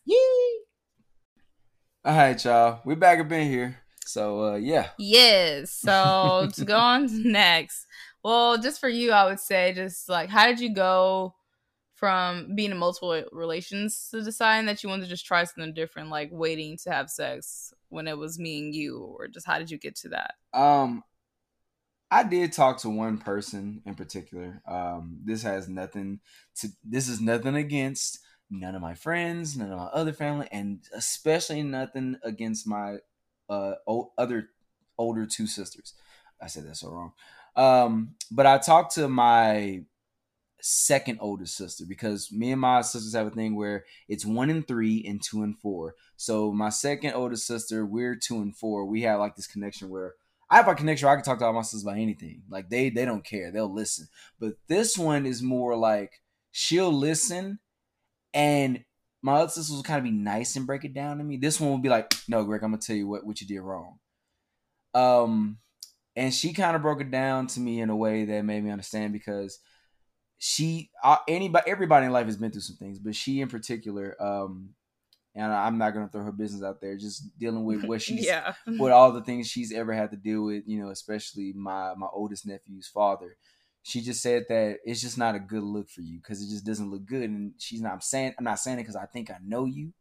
[2.04, 2.82] All right, y'all.
[2.84, 3.78] We back up in here.
[4.06, 4.90] So uh yeah.
[4.98, 5.72] Yes.
[5.72, 7.86] So to go on to next,
[8.24, 11.36] well, just for you, I would say, just like, how did you go
[12.02, 16.10] from being in multiple relations to deciding that you wanted to just try something different,
[16.10, 19.70] like waiting to have sex when it was me and you, or just how did
[19.70, 20.34] you get to that?
[20.52, 21.04] Um,
[22.10, 24.64] I did talk to one person in particular.
[24.68, 26.22] Um, this has nothing
[26.56, 26.70] to.
[26.84, 28.18] This is nothing against
[28.50, 32.98] none of my friends, none of my other family, and especially nothing against my
[33.48, 33.76] uh
[34.18, 34.50] other
[34.98, 35.94] older two sisters.
[36.42, 37.12] I said that so wrong.
[37.56, 39.84] Um, but I talked to my
[40.62, 44.68] second oldest sister because me and my sisters have a thing where it's one and
[44.68, 45.96] three and two and four.
[46.18, 48.86] So my second oldest sister, we're two and four.
[48.86, 50.16] We have like this connection where
[50.50, 52.44] I have a connection where I can talk to all my sisters about anything.
[52.50, 53.52] Like they they don't care.
[53.52, 54.08] They'll listen.
[54.40, 57.60] But this one is more like she'll listen
[58.34, 58.84] and
[59.22, 61.38] my other sisters will kind of be nice and break it down to me.
[61.38, 63.62] This one will be like, no, Greg, I'm gonna tell you what, what you did
[63.62, 64.00] wrong.
[64.94, 65.58] Um
[66.16, 68.72] and she kind of broke it down to me in a way that made me
[68.72, 69.60] understand because
[70.44, 74.20] she uh, anybody everybody in life has been through some things, but she in particular,
[74.20, 74.72] um,
[75.36, 78.54] and I'm not gonna throw her business out there, just dealing with what she's yeah.
[78.66, 82.08] with all the things she's ever had to deal with, you know, especially my my
[82.12, 83.38] oldest nephew's father.
[83.84, 86.66] she just said that it's just not a good look for you because it just
[86.66, 87.30] doesn't look good.
[87.30, 89.94] And she's not I'm saying I'm not saying it because I think I know you,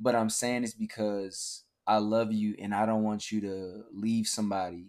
[0.00, 4.26] but I'm saying it's because I love you and I don't want you to leave
[4.26, 4.86] somebody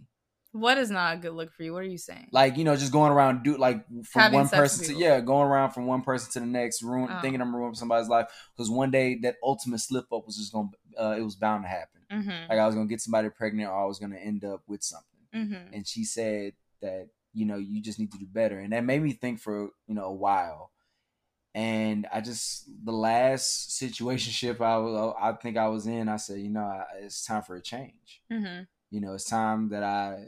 [0.54, 1.74] What is not a good look for you?
[1.74, 2.30] What are you saying?
[2.32, 5.48] like you know just going around do like from Having one person to yeah going
[5.48, 7.22] around from one person to the next ruin, Oh.
[7.22, 10.70] thinking i'm ruining somebody's life because one day that ultimate slip up was just gonna
[11.00, 12.50] uh, it was bound to happen Mm-hmm.
[12.50, 15.06] like i was gonna get somebody pregnant or i was gonna end up with something
[15.36, 15.74] Mm-hmm.
[15.74, 19.02] and she said that you know you just need to do better and that made
[19.04, 20.72] me think for you know a while
[21.54, 26.40] and i just the last situationship i was i think i was in i said
[26.40, 28.64] you know I, it's time for a change Mm-hmm.
[28.90, 30.26] you know it's time that i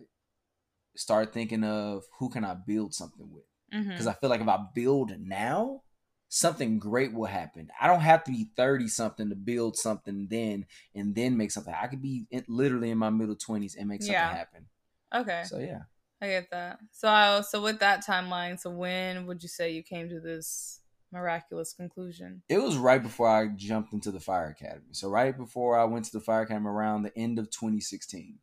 [1.00, 3.43] start thinking of who can i build something with
[3.74, 3.89] Mm-hmm.
[3.89, 5.84] because I feel like if I build now,
[6.28, 7.70] something great will happen.
[7.80, 11.72] I don't have to be thirty something to build something then and then make something.
[11.74, 14.34] I could be in, literally in my middle twenties and make something Yeah.
[14.34, 14.66] happen.
[15.14, 15.43] Okay.
[15.45, 15.82] So yeah,
[16.20, 16.80] I get that.
[16.91, 20.82] So, I, so with that timeline, so when would you say you came to this
[21.12, 22.41] miraculous conclusion?
[22.50, 24.93] it was right before I jumped into the fire academy.
[24.93, 28.39] So right before I went to the fire academy, around the end of 2016.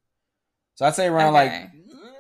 [0.77, 1.71] So I'd say around like Okay.
[1.75, 2.16] eh,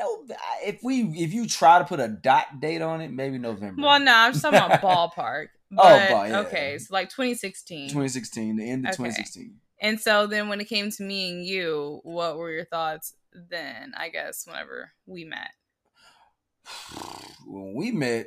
[0.00, 0.24] no.
[0.64, 3.82] If we if you try to put a dot date on it, maybe November.
[3.82, 4.80] Well, no, I'm just talking about
[5.16, 5.48] ballpark.
[5.72, 6.40] Oh, But, ball- yeah.
[6.40, 7.88] Okay, so like 2016.
[7.88, 8.96] 2016, the end of Okay.
[8.96, 9.54] 2016.
[9.80, 13.92] And so then when it came to me and you, what were your thoughts then,
[13.96, 15.50] I guess, whenever we met?
[17.46, 18.26] when we met,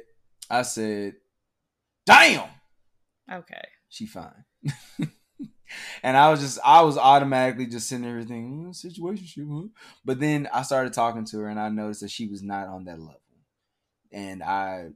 [0.49, 1.15] I said,
[2.05, 2.49] "Damn,
[3.32, 3.61] Okay.
[3.89, 4.45] she fine."
[6.01, 9.67] and I was just, I was automatically just sitting there thinking, mm, "Situation, huh?"
[10.05, 12.86] But then I started talking to her, and I noticed that she was not on
[12.86, 13.21] that level,
[14.11, 14.89] and I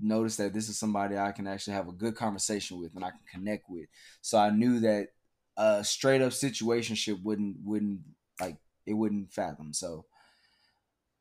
[0.00, 3.10] noticed that this is somebody I can actually have a good conversation with, and I
[3.10, 3.86] can connect with.
[4.20, 5.08] So I knew that
[5.56, 8.00] a straight up situationship wouldn't, wouldn't
[8.40, 8.56] like
[8.86, 9.72] it wouldn't fathom.
[9.72, 10.06] So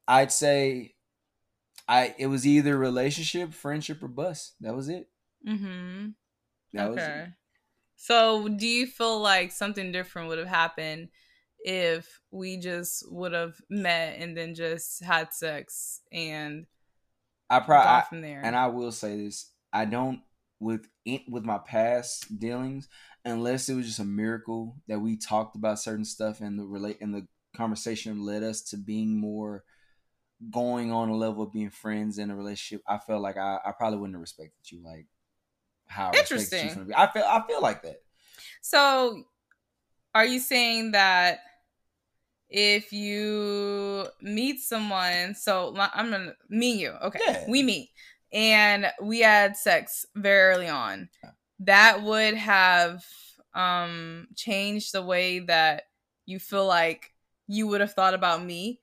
[0.08, 0.96] I'd say
[1.88, 4.54] I it was either relationship, friendship, or bus.
[4.62, 5.10] That was it.
[5.48, 6.10] Mm-hmm.
[6.74, 7.30] That was it.
[8.02, 11.10] So do you feel like something different would have happened
[11.64, 16.66] if we just would have met and then just had sex and
[17.48, 18.42] I probably from there?
[18.44, 20.22] and I will say this: I don't
[20.60, 20.88] with
[21.30, 22.88] with my past dealings,
[23.24, 26.98] unless it was just a miracle that we talked about certain stuff and the relate
[27.02, 29.64] and the conversation led us to being more
[30.50, 32.84] going on a level of being friends in a relationship.
[32.88, 35.08] I felt like I, I probably wouldn't have respected you like
[35.92, 36.86] how I respected you Interesting.
[36.88, 38.02] be- I feel I feel like that.
[38.62, 39.24] So,
[40.16, 41.40] are you saying that
[42.50, 47.46] if you meet someone, so I'm gonna me and you, okay, Yeah.
[47.48, 47.90] we meet
[48.34, 51.32] and we had sex very early on, Yeah.
[51.60, 53.06] that would have
[53.54, 55.84] um changed the way that
[56.26, 57.14] you feel like
[57.48, 58.80] you would have thought about me.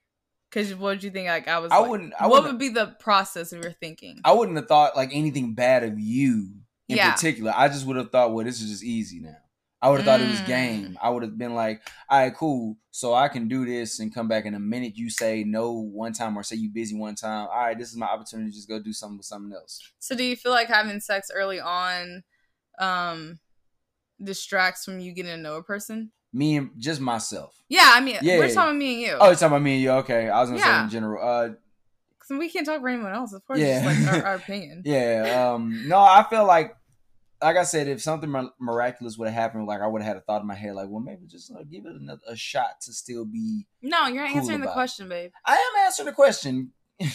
[0.51, 1.29] Because what would you think?
[1.29, 3.73] Like I was, I like- wouldn't- I what wouldn't- would be the process of your
[3.73, 4.21] thinking?
[4.25, 6.55] I wouldn't have thought like anything bad of you
[6.89, 7.13] in Yeah.
[7.13, 7.53] particular.
[7.57, 9.37] I just would have thought, well, this is just easy now.
[9.81, 10.47] I would have thought it was Mm.
[10.47, 10.99] game.
[11.01, 12.77] I would have been like, all right, cool.
[12.91, 14.97] So I can do this and come back in a minute.
[14.97, 17.47] You say no one time or say you busy one time.
[17.47, 19.81] All right, this is my opportunity to just go do something with something else.
[20.01, 22.25] So do you feel like having sex early on
[22.81, 23.39] um
[24.23, 26.11] distracts from you getting to know a person?
[26.33, 27.63] Me and just myself.
[27.69, 28.39] Yeah, I mean, Yeah.
[28.39, 29.17] we're talking about me and you.
[29.21, 29.91] Oh, you're talking about me and you.
[29.93, 30.29] Okay.
[30.29, 31.27] I was going to say in general.
[31.27, 31.51] Uh,
[32.37, 33.33] we can't talk for anyone else.
[33.33, 33.89] Of course, Yeah.
[33.89, 34.83] it's like our, our opinion.
[34.85, 35.53] yeah.
[35.55, 36.75] Um, no, I feel like,
[37.41, 40.21] like I said, if something miraculous would have happened, like I would have had a
[40.23, 42.93] thought in my head, like, well, maybe just uh, give it another, a shot to
[42.93, 44.75] still be No, you're Cool answering the about it.
[44.75, 45.31] question, babe.
[45.47, 46.73] I am answering the question.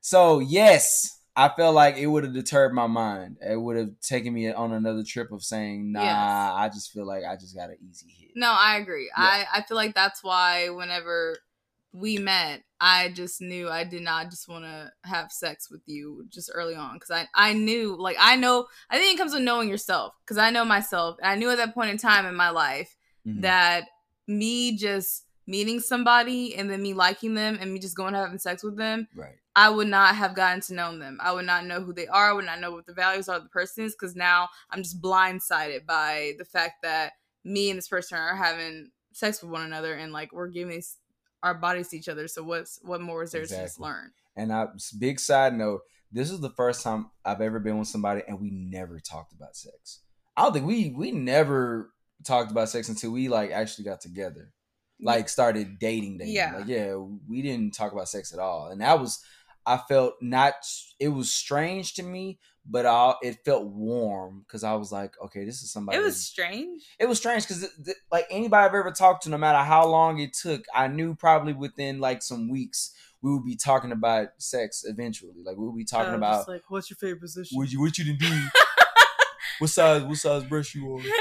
[0.00, 3.36] so yes, I felt like it would have deterred my mind.
[3.46, 6.52] It would have taken me on another trip of saying, "Nah, Yes.
[6.54, 9.10] I just feel like I just got an easy hit." No, I agree.
[9.14, 11.36] I I feel like that's why whenever
[11.98, 16.26] we met, I just knew I did not just want to have sex with you
[16.28, 19.42] just early on because I I knew like I know I think it comes with
[19.42, 21.16] knowing yourself because I know myself.
[21.22, 22.94] I knew at that point in time in my life
[23.26, 23.40] Mhm.
[23.42, 23.84] that
[24.26, 28.62] me just meeting somebody and then me liking them and me just going having sex
[28.62, 29.36] with them, right.
[29.54, 31.18] I would not have gotten to know them.
[31.22, 32.30] I would not know who they are.
[32.30, 34.82] I would not know what the values are of the person is because now I'm
[34.82, 37.12] just blindsided by the fact that
[37.44, 40.98] me and this person are having sex with one another and like we're giving s-
[41.46, 42.28] our bodies to each other.
[42.28, 44.10] So what's what more is there to just learn?
[44.36, 44.66] And I
[44.98, 45.82] big side note,
[46.12, 49.56] this is the first time I've ever been with somebody and we never talked about
[49.56, 50.00] sex.
[50.36, 51.90] I don't think we we never
[52.24, 54.52] talked about sex until we like actually got together.
[55.00, 56.34] Like started dating dating.
[56.34, 56.56] Yeah.
[56.56, 58.68] Like yeah, we didn't talk about sex at all.
[58.68, 59.22] And that was
[59.64, 60.54] I felt not
[60.98, 62.38] it was strange to me,
[62.68, 66.20] but I, it felt warm because I was like, okay, this is somebody It was
[66.20, 66.82] strange.
[66.98, 67.68] it was strange because
[68.10, 71.52] like anybody I've ever talked to, no matter how long it took, I knew probably
[71.52, 72.92] within like some weeks
[73.22, 75.42] we would be talking about sex eventually.
[75.44, 77.56] Like we would be talking Uh, about like, what's your favorite position?
[77.58, 78.42] what you what you done do.
[79.58, 81.02] what size what size breast you on?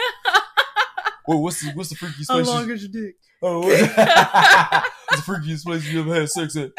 [1.27, 3.15] Well, what's the what's the freakiest How long is your dick?
[3.41, 6.69] oh, what's, the freakiest place you ever had sex at?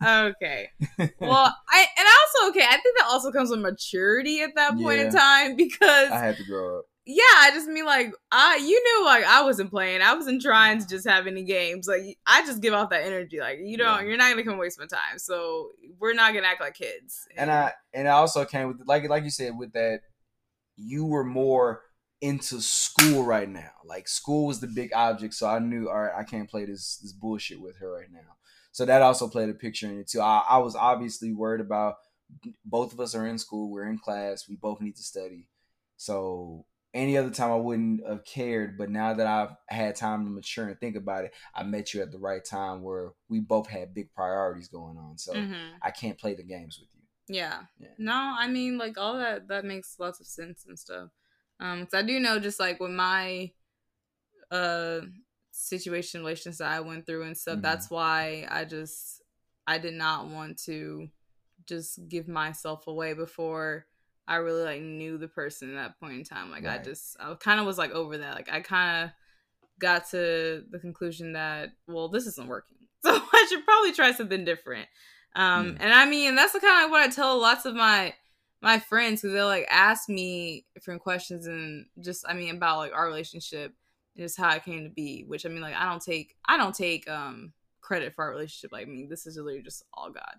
[0.00, 0.70] okay.
[1.18, 2.06] Well, I and
[2.40, 2.64] also okay.
[2.66, 6.36] I think that also comes with maturity at that point in time because I had
[6.36, 6.84] to grow up.
[7.06, 10.02] yeah, I just mean like I you knew like I wasn't playing.
[10.02, 11.86] I wasn't trying to just have any games.
[11.88, 13.40] Like I just give off that energy.
[13.40, 14.08] Like you don't Yeah.
[14.08, 15.18] you're not gonna come waste my time.
[15.18, 17.26] So we're not gonna act like kids.
[17.36, 20.00] and I and I also came with like like you said with that
[20.76, 21.82] you were more
[22.20, 23.70] into school right now.
[23.84, 26.96] Like school was the big object, so I knew all right, I can't play this
[26.96, 28.36] this bullshit with her right now.
[28.72, 30.20] So that also played a picture in it too.
[30.20, 31.94] I, I was obviously worried about
[32.64, 35.48] both of us are in school, we're in class, we both need to study.
[35.96, 40.30] So any other time I wouldn't have cared, but now that I've had time to
[40.30, 43.68] mature and think about it, I met you at the right time where we both
[43.68, 45.18] had big priorities going on.
[45.18, 45.78] So Mhm.
[45.82, 47.02] I can't play the games with you.
[47.36, 47.64] Yeah.
[47.78, 47.88] Yeah.
[47.98, 51.10] No, I mean like all that that makes lots of sense and stuff.
[51.60, 53.52] Um, cause I do know just like with my
[54.50, 55.00] uh
[55.50, 57.62] situation relations that I went through and stuff, Mhm.
[57.62, 59.22] that's why I just
[59.66, 61.10] I did not want to
[61.66, 63.86] just give myself away before
[64.28, 66.50] I really like knew the person at that point in time.
[66.50, 68.34] Like I just I kind of was like over that.
[68.34, 69.10] Like I kind of
[69.78, 74.44] got to the conclusion that well this isn't working, so I should probably try something
[74.44, 74.88] different.
[75.34, 75.76] Um, Mm.
[75.80, 78.14] and I mean that's the kind of what I tell lots of my
[78.62, 82.92] my friends because they'll like ask me different questions and just I mean about like
[82.94, 83.74] our relationship
[84.16, 85.24] and just how it came to be.
[85.26, 87.52] Which I mean like I don't take I don't take um
[87.86, 88.72] credit for our relationship.
[88.72, 90.34] Like I mean this is literally just all God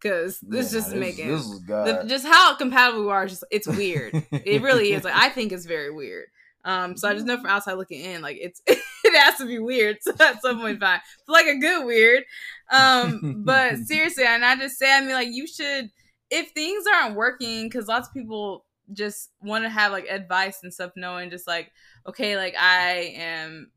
[0.00, 1.86] because this Yeah, just this, making this was God.
[1.86, 3.26] the, just how compatible we are.
[3.26, 4.12] Just it's weird.
[4.30, 5.04] it really is.
[5.04, 6.26] Like I think it's very weird.
[6.62, 9.58] Um, so I just know from outside looking in, like it's it has to be
[9.58, 9.96] weird.
[10.02, 12.24] So at some point, fine, but like a good weird.
[12.70, 15.90] Um, but seriously, and I just say, I mean, like you should,
[16.30, 20.72] if things aren't working, because lots of people just want to have like advice and
[20.72, 21.70] stuff, knowing just like,
[22.06, 23.70] okay, like I am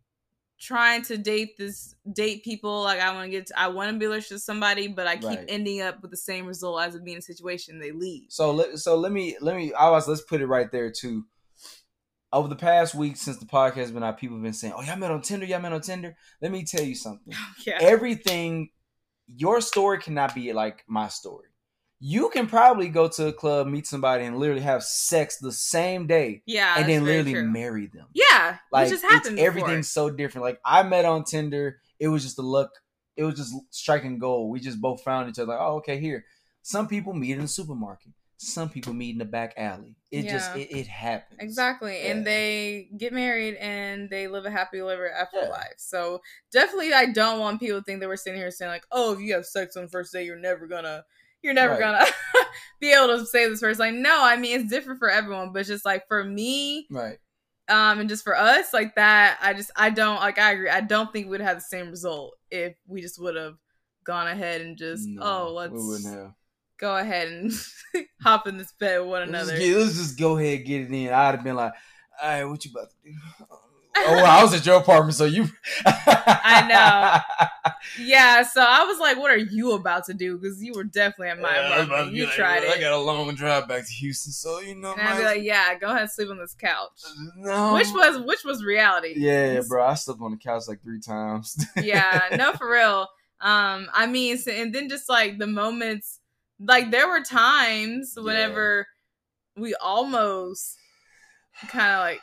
[0.63, 4.05] trying to date this date people like i want to get i want to be
[4.05, 5.45] related to somebody but i keep Right.
[5.49, 8.79] ending up with the same result as it being a situation they leave So let
[8.79, 11.25] so let me let me I was let's put it right there too.
[12.31, 14.81] Over the past week since the podcast has been out, people have been saying, "Oh,
[14.81, 17.33] y'all met on Tinder, y'all met on Tinder." Let me tell you something.
[17.67, 18.69] yeah Everything,
[19.27, 21.49] your story cannot be like my story.
[22.05, 26.05] You can probably go to a club, meet somebody, and literally have sex the same
[26.05, 27.47] day, yeah and then literally true.
[27.49, 28.07] marry them.
[28.13, 29.39] Yeah, Like just happened.
[29.39, 30.43] everything's so different.
[30.43, 32.71] Like I met on Tinder, it was just the luck.
[33.15, 34.51] It was just striking gold.
[34.51, 35.53] We just both found each other.
[35.53, 36.25] Like, oh, okay, here.
[36.61, 38.11] Some people meet in the supermarket.
[38.35, 39.95] Some people meet in the back alley.
[40.11, 41.39] It just it, it happens.
[41.39, 45.47] Exactly, and they get married and they live a happy ever after Yeah.
[45.49, 45.75] life.
[45.77, 46.19] So
[46.51, 49.21] definitely, I don't want people to think that we're sitting here saying like, "Oh, if
[49.21, 51.05] you have sex on the first day, you're never gonna,
[51.43, 51.79] you're never Right.
[51.79, 52.05] gonna
[52.79, 55.65] be able to say this person." Like, no, I mean it's different for everyone, but
[55.65, 57.17] just like for me, Right.
[57.69, 60.69] um, and just for us, like that, I just I don't like I agree.
[60.69, 63.55] I don't think we'd have the same result if we just would have
[64.03, 66.33] gone ahead and just No, oh let's we wouldn't have.
[66.77, 67.51] go ahead and
[68.21, 69.51] hop in this bed with one Let's another.
[69.57, 71.13] just, get, let's just go ahead and get it in.
[71.13, 71.73] I'd have been like,
[72.21, 73.15] all right, what you about to do?
[73.95, 75.47] Oh, well, I was at your apartment, so you.
[75.85, 77.29] I
[77.99, 81.29] Yeah, so I was like, "What are you about to do?" Because you were definitely
[81.29, 82.15] at my Yeah, I was about apartment.
[82.15, 82.69] You like, tried it.
[82.69, 84.93] I got a long drive back to Houston, so you know.
[84.93, 87.01] and I'd be like, "Yeah, go ahead and sleep on this couch,"
[87.37, 87.73] no.
[87.73, 89.13] which was which was reality.
[89.17, 89.85] Yeah, bro.
[89.85, 91.63] I slept on the couch like three times.
[91.81, 93.07] yeah, no, for real.
[93.41, 96.19] Um, I mean, so, and then just like the moments,
[96.59, 98.87] like there were times whenever
[99.57, 100.77] we almost
[101.67, 102.21] kind of like.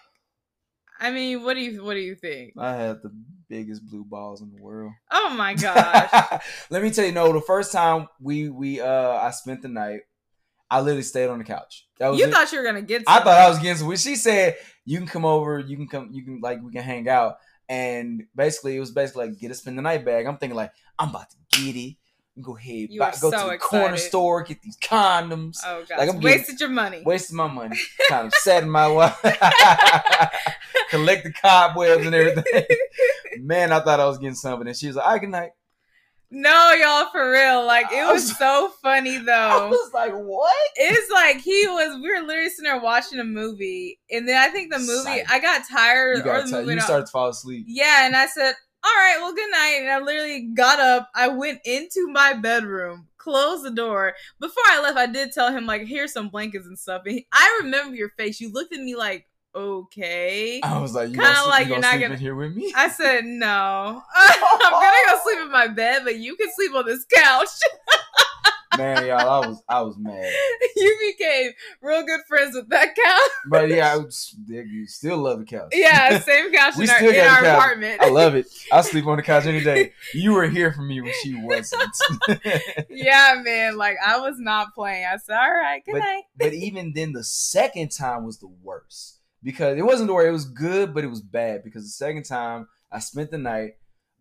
[1.01, 2.53] I mean, what do you what do you think?
[2.59, 3.11] I had the
[3.49, 4.93] biggest blue balls in the world.
[5.11, 6.43] Oh my gosh!
[6.71, 10.01] Let me tell you, no, the first time we we uh I spent the night,
[10.71, 11.87] I literally stayed on the couch.
[11.99, 12.31] That was you it.
[12.31, 13.03] thought you were gonna get.
[13.07, 13.29] I thought.
[13.29, 13.89] I was getting some.
[13.89, 16.83] When she said you can come over, you can come, you can like we can
[16.83, 17.37] hang out,
[17.69, 20.27] and basically it was basically like get a spend the night bag.
[20.27, 21.97] I'm thinking like I'm about to get it.
[22.41, 25.59] Go ahead, You buy- go so to the corner store, get these condoms.
[25.65, 25.99] Oh gosh!
[25.99, 27.03] Like, I'm getting- wasted your money.
[27.05, 27.77] Wasting my money,
[28.09, 29.21] kind of setting my wife,
[30.91, 32.65] collect the cobwebs and everything.
[33.41, 35.51] Man, I thought I was getting something, and she was like, "I good night."
[36.33, 37.67] No, y'all, for real.
[37.67, 39.33] Like it was was- so funny though.
[39.33, 41.97] I was like, "What?" It's like he was.
[42.01, 45.03] We were literally sitting there watching a movie, and then I think the movie.
[45.03, 45.31] Psych.
[45.31, 46.61] I got tired, You got the tired.
[46.67, 46.75] movie.
[46.75, 47.65] You started to fall asleep.
[47.69, 48.55] yeah, and I said,
[48.85, 51.09] "All right, well, good night." And I literally got up.
[51.15, 54.15] I went into my bedroom, closed the door.
[54.41, 57.27] Before I left, I did tell him like, "Here's some blankets and stuff." And he,
[57.33, 58.41] I remember your face.
[58.41, 60.61] You looked at me like, okay.
[60.63, 62.73] I was like, gonna, sleep- like you you're not gonna- in here with me?
[62.77, 64.03] I said no.
[64.17, 67.49] I'm gonna go sleep in my bed, but you can sleep on this couch.
[68.81, 70.33] Man, y'all, I was I was mad.
[70.77, 71.51] you became
[71.83, 73.31] real good friends with that couch.
[73.47, 75.71] But yeah, I was, you still love the couch.
[75.73, 77.59] Yeah, same couch We in our, still in got our the couch.
[77.59, 78.01] apartment.
[78.03, 78.47] I love it.
[78.73, 79.93] I sleep on the couch any day.
[80.15, 81.91] You were here for me when she wasn't.
[82.89, 83.77] yeah, man.
[83.77, 85.05] Like I was not playing.
[85.05, 88.49] I said, "All right, good But- night." but even then, the second time was the
[88.63, 91.91] worst because it wasn't the way it was good, but it was bad because the
[91.91, 93.73] second time I spent the night.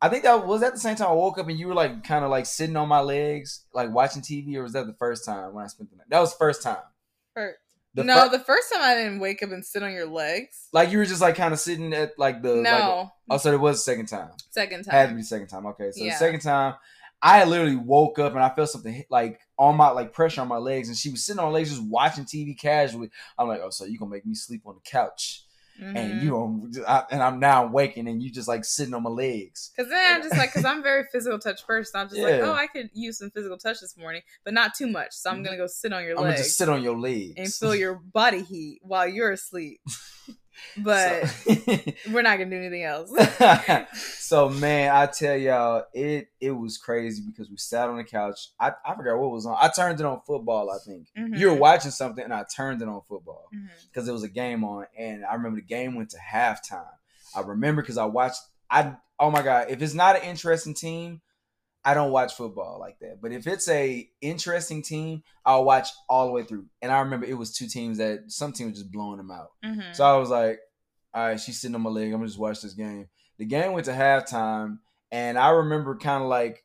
[0.02, 2.04] I think that was at the same time I woke up and you were like
[2.04, 5.26] kind of like sitting on my legs, like watching TV, or was that the first
[5.26, 6.08] time when I spent the night?
[6.10, 6.78] That was the first time.
[7.34, 7.56] For-
[7.95, 10.68] The no, fir- the first time I didn't wake up and sit on your legs.
[10.72, 13.52] like you were just like kind of sitting at like the like, no, oh, so
[13.52, 14.30] it was the second time.
[14.52, 14.91] second time.
[14.93, 15.66] Had to be the second time.
[15.66, 16.12] Okay, so Yeah.
[16.14, 16.76] the second time,
[17.22, 20.47] I literally woke up and I felt something hit, like on my like pressure on
[20.47, 23.10] my legs, and she was sitting on her legs just watching TV casually.
[23.38, 25.43] I'm like, oh, so you gonna make me sleep on the couch,
[25.82, 26.21] and Mhm.
[26.21, 29.71] you don't, I, and I'm now waking, and you just like sitting on my legs.
[29.75, 31.99] Cause then I'm just like, cause I'm very physical touch person.
[31.99, 34.88] I'm just like, oh, I could use some physical touch this morning, but not too
[34.88, 35.13] much.
[35.13, 37.34] So I'm gonna go sit on your I'm gonna legs just sit on your legs
[37.38, 39.80] and feel your body heat while you're asleep.
[40.78, 41.53] But So-
[42.12, 43.12] we're not gonna do anything else.
[44.20, 48.49] so man, I tell y'all, it it was crazy because we sat on the couch.
[48.60, 49.57] I, I forgot what was on.
[49.60, 50.70] I turned it on football.
[50.70, 51.38] I think Mhm.
[51.38, 53.49] you were watching something, and I turned it on football
[53.89, 56.86] because there was a game on, and I remember the game went to halftime.
[57.36, 58.41] I remember because I watched.
[58.72, 61.22] I oh my god, if it's not an interesting team,
[61.89, 63.21] I don't watch football like that.
[63.21, 66.65] But if it's a interesting team, I'll watch all the way through.
[66.81, 69.49] And I remember it was two teams that some team was just blowing them out.
[69.65, 69.95] Mhm.
[69.95, 70.59] So I was like,
[71.13, 72.07] all right, she's sitting on my leg.
[72.07, 73.07] I'm gonna just watch this game.
[73.37, 74.79] The game went to halftime,
[75.11, 76.63] and I remember kind of like,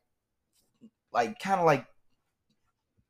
[1.11, 1.85] like kind of like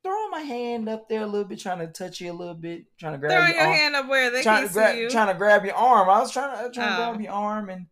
[0.03, 2.85] throwing my hand up there a little bit, trying to touch you a little bit,
[2.99, 5.09] trying to grab Throwing your your arm, hand up where they trying to grab, you.
[5.09, 6.09] trying to grab your arm.
[6.09, 7.09] I was trying to trying to Oh.
[7.11, 7.87] grab your arm, and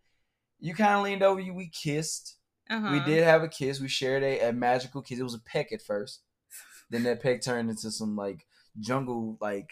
[0.59, 1.39] you kind of leaned over.
[1.39, 2.37] You, we kissed.
[2.69, 2.89] Uh-huh.
[2.91, 3.79] We did have a kiss.
[3.79, 5.19] We shared a, a magical kiss.
[5.19, 6.21] It was a peck at first.
[6.89, 8.45] Then that peck turned into some like
[8.79, 9.71] jungle like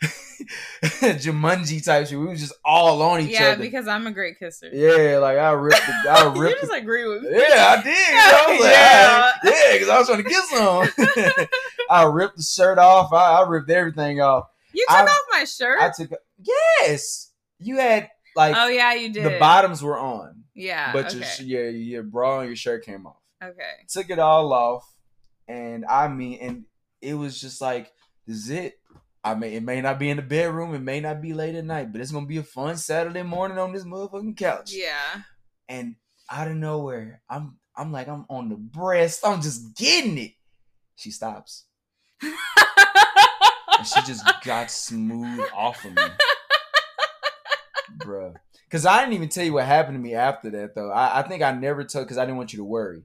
[0.02, 2.18] Jumanji type shit.
[2.18, 3.50] We was just all on each Yeah, other.
[3.50, 4.70] Yeah, because I'm a great kisser.
[4.72, 7.30] yeah, like I ripped the I you just the, agree with me.
[7.32, 7.94] Yeah, I did.
[7.96, 9.32] I was like, Yeah.
[9.44, 11.58] yeah, because I was trying to get some.
[11.90, 13.12] I ripped the shirt off.
[13.12, 14.48] I, I ripped everything off.
[14.72, 15.80] You took I'm- off my shirt.
[15.80, 16.10] I took
[16.82, 17.30] yes.
[17.58, 19.24] You had like oh yeah, you did.
[19.24, 20.92] the bottoms were on, Yeah.
[20.92, 21.24] but okay.
[21.44, 23.22] your your your bra and your shirt came off.
[23.42, 23.86] okay.
[23.88, 24.84] took it all off,
[25.46, 26.64] and I mean, and
[27.00, 27.92] it was just like,
[28.26, 28.80] this is it.
[29.22, 31.64] I mean, it may not be in the bedroom, it may not be late at
[31.64, 34.72] night, but it's gonna be a fun Saturday morning on this motherfucking couch.
[34.72, 35.22] Yeah.
[35.68, 35.96] And
[36.30, 40.32] out of nowhere, I'm I'm like I'm on the breast, I'm just getting it.
[40.96, 41.66] She stops,
[42.22, 46.02] and she just got smooth off of me,
[47.98, 48.34] bruh.
[48.70, 50.90] Cause I didn't even tell you what happened to me after that, though.
[50.90, 53.04] I, I think I never told because I didn't want you to worry.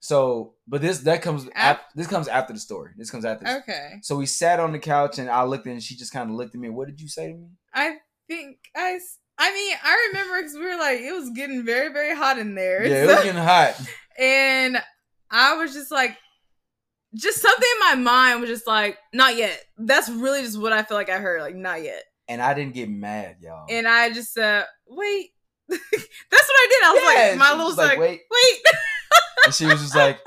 [0.00, 2.92] So, but this that comes Af- af- this comes after the story.
[2.96, 3.44] This comes after.
[3.44, 3.92] the- okay.
[4.02, 6.36] So we sat on the couch and I looked at and she just kind of
[6.36, 6.68] looked at me.
[6.68, 7.48] What did you say to me?
[7.72, 7.96] I
[8.28, 8.98] think I.
[9.36, 12.54] I mean, I remember because we were like, it was getting very, very hot in
[12.54, 12.86] there.
[12.86, 13.74] Yeah, it was getting hot.
[14.18, 14.76] and
[15.28, 16.16] I was just like,
[17.14, 19.58] just something in my mind was just like, not yet.
[19.76, 22.04] That's really just what I feel like I heard, like, not yet.
[22.28, 23.66] And I didn't get mad, y'all.
[23.68, 25.30] And I just said, wait.
[25.68, 25.90] That's what
[26.32, 26.84] I did.
[26.84, 28.20] I was Yeah, like, my little was like, wait.
[28.30, 28.60] wait.
[29.46, 30.18] And she was just like,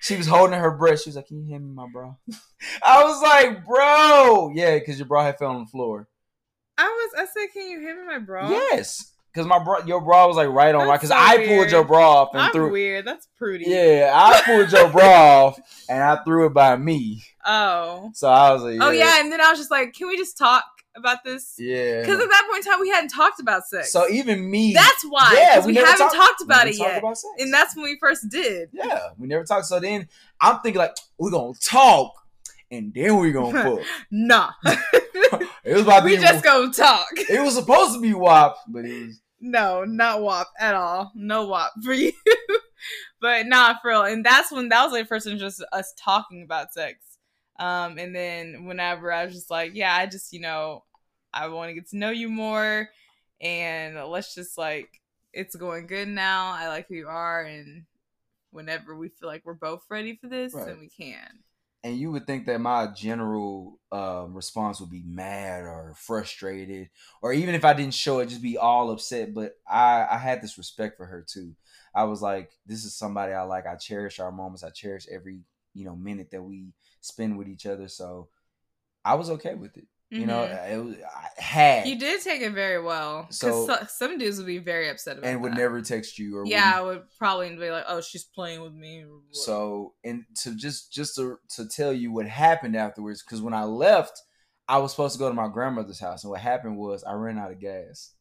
[0.00, 1.04] she was holding her breast.
[1.04, 2.14] She was like, "Can you hand me my bra?"
[2.82, 6.08] I was like, "Bro, yeah," because your bra had fell on the floor.
[6.76, 7.12] I was.
[7.16, 8.50] I said, can you hand me my bra?
[8.50, 10.96] Yes, because my bra, your bra was like right on right.
[11.00, 11.48] Because so I weird.
[11.48, 12.70] pulled your bra off and I'm threw.
[12.70, 13.06] weird.
[13.06, 13.64] That's prudy.
[13.66, 15.58] Yeah, I pulled your bra off
[15.88, 17.22] and I threw it by me.
[17.46, 18.10] Oh.
[18.12, 20.36] So I was like, Oh yeah, and then I was just like, can we just
[20.36, 20.64] talk
[20.96, 21.54] about this?
[21.58, 22.00] yeah.
[22.00, 23.90] Because at that point in time, we hadn't talked about sex.
[23.92, 25.34] So even me, that's why.
[25.36, 27.96] Yeah, we, never haven't talked- talked we about it yet, about and that's when we
[28.00, 28.68] first did.
[28.72, 29.66] yeah, we never talked.
[29.66, 30.08] So then
[30.40, 32.12] I'm thinking like we're gonna talk,
[32.70, 33.86] and then we're gonna fuck.
[34.10, 34.52] Nah,
[35.64, 36.22] It was about to we be.
[36.22, 37.06] just gonna talk.
[37.16, 39.20] it was supposed to be WAP, but it was.
[39.40, 41.12] No, not WAP at all.
[41.14, 42.12] No WAP for you.
[43.20, 44.02] but nah, for real.
[44.04, 47.13] And that's when that was like first just us talking about sex.
[47.58, 50.84] Um, and then whenever I was just like, yeah, I just, you know,
[51.32, 52.88] I want to get to know you more
[53.40, 55.00] and let's just like
[55.32, 56.52] it's going good now.
[56.52, 57.84] I like who you are and
[58.50, 60.66] whenever we feel like we're both ready for this, Right.
[60.66, 61.28] then we can.
[61.82, 66.88] And you would think that my general uh, response would be mad or frustrated,
[67.20, 69.34] or even if I didn't show it, just be all upset.
[69.34, 71.54] But I, I had this respect for her too.
[71.94, 73.66] I was like, this is somebody I like.
[73.66, 74.64] I cherish our moments.
[74.64, 75.40] I cherish every
[75.74, 76.72] you know minute that we
[77.04, 77.88] spend with each other.
[77.88, 78.28] So
[79.04, 79.86] I was okay with it.
[80.10, 80.70] You know, Mhm.
[80.72, 80.96] it was,
[81.36, 83.26] I had you did take it very well.
[83.30, 85.58] So- So some dudes would be very upset about and would that.
[85.58, 88.74] never text you or Yeah, I wouldn't- would probably be like, "Oh, she's playing with
[88.74, 93.54] me." So and to just just to to tell you what happened afterwards, because when
[93.54, 94.22] I left,
[94.68, 97.38] I was supposed to go to my grandmother's house, and what happened was I ran
[97.38, 98.12] out of gas.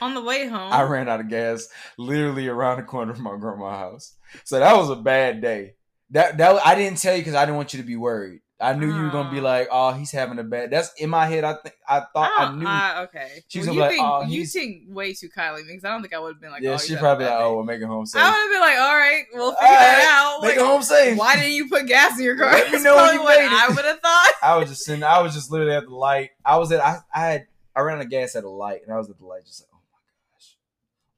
[0.00, 3.36] on the way home, I ran out of gas literally around the corner from my
[3.38, 4.16] grandma's house.
[4.44, 5.76] So that was a bad day.
[6.10, 8.40] That that I didn't tell you because I didn't want you to be worried.
[8.60, 9.42] I knew you were gonna be Oh.
[9.42, 11.42] like, "Oh, he's having a bad." That's in my head.
[11.44, 12.66] I think I thought I, don't- knew.
[12.66, 13.42] uh, okay.
[13.48, 16.02] She's Well, you like, think, "Oh, you he's-" think way too kindly because I don't
[16.02, 17.86] think I would have been like, yeah, oh, she probably like, "Oh, we'll make it
[17.86, 20.42] home safe." I would have been like, all right, we'll figure All that out.
[20.42, 21.18] Make Like, it home safe.
[21.18, 22.52] why didn't you put gas in your car?
[22.52, 23.38] Let me know you what.
[23.38, 24.32] I would have thought.
[24.42, 25.02] I was just sitting.
[25.02, 26.30] I was just literally at the light.
[26.44, 26.80] I was at.
[26.80, 27.46] I, I had.
[27.76, 29.62] I ran out of gas at a light, and I was at the light, just
[29.62, 29.98] like, "Oh my
[30.36, 30.56] gosh,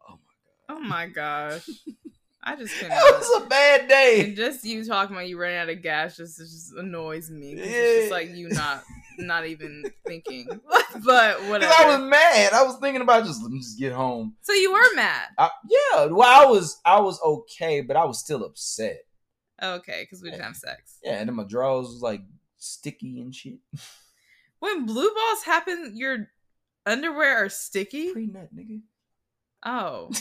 [0.09, 0.18] oh
[0.70, 1.68] my Oh my gosh,
[2.47, 2.94] I just gosh." cannot.
[3.05, 4.24] That was a bad day.
[4.24, 7.57] And just you talking about you running out of gas just just annoys me.
[7.57, 8.82] 'cause It's just like you not
[9.18, 10.47] not even thinking.
[11.05, 11.59] but whatever.
[11.59, 12.53] Because I was mad.
[12.53, 14.36] I was thinking about just let me just get home.
[14.42, 15.28] so you were mad.
[15.36, 19.01] I, yeah, well, I was I was okay, but I was still upset.
[19.62, 20.99] Okay, because we didn't have sex.
[21.03, 22.20] Yeah, and then my drawers was like
[22.59, 23.59] sticky and shit.
[24.59, 26.28] When blue balls happen, your
[26.84, 28.12] underwear are sticky.
[28.12, 28.80] Pre nut, nigga.
[29.69, 30.21] Oh, so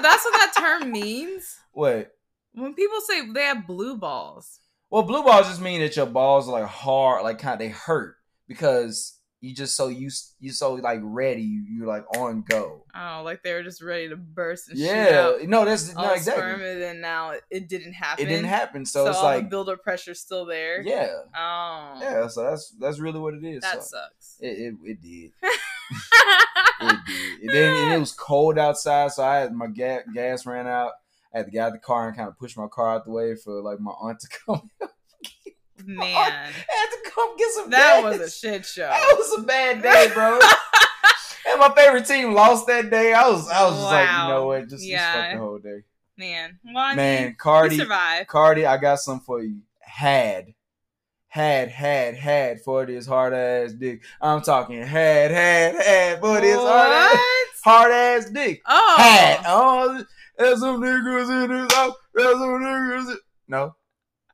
[0.00, 1.56] that's what that term means.
[1.72, 2.12] What?
[2.52, 4.60] When people say they have blue balls,
[4.90, 7.68] Well, blue balls just mean that your balls are like hard, like kind of they
[7.68, 8.14] hurt
[8.46, 10.08] because you just so you
[10.40, 12.84] you so like ready, you you like on go.
[12.94, 16.42] oh, like they were just ready to burst and Yeah, no, that's all no exactly.
[16.42, 18.24] sperm, and then now it, it didn't happen.
[18.24, 20.80] It didn't happen, so, So, it's all like the builder pressure still there.
[20.82, 22.26] yeah, Oh, yeah.
[22.28, 23.62] So that's that's really what it is.
[23.62, 23.96] that so.
[23.98, 24.36] sucks.
[24.40, 25.32] It, it it did.
[25.90, 27.40] It did.
[27.42, 30.92] And then and it was cold outside, so I had my gas gas ran out.
[31.34, 33.10] I had to get out the car and kind of push my car out the
[33.10, 34.70] way for like my aunt to come.
[35.84, 37.70] Man, I had to come get some.
[37.70, 38.18] that gas.
[38.18, 38.88] was a shit show.
[38.88, 40.32] That was a bad day, bro.
[41.48, 43.12] and my favorite team lost that day.
[43.12, 44.96] I was I was just like, you know what, just, Yeah.
[44.96, 45.82] just fuck the whole day.
[46.16, 47.80] Man, well, I Man, mean, Cardi.
[48.26, 49.60] Cardi, I got some for you.
[49.80, 50.52] Had,
[51.28, 54.02] had, had, had for this hard ass dick.
[54.20, 58.62] I'm talking had, had, had for this hard ass, hard ass dick.
[58.66, 59.40] Oh, Had.
[59.46, 60.04] Oh,
[60.38, 61.94] there's some niggas in this house.
[62.14, 63.10] There's some niggas.
[63.10, 63.18] In...
[63.48, 63.76] No.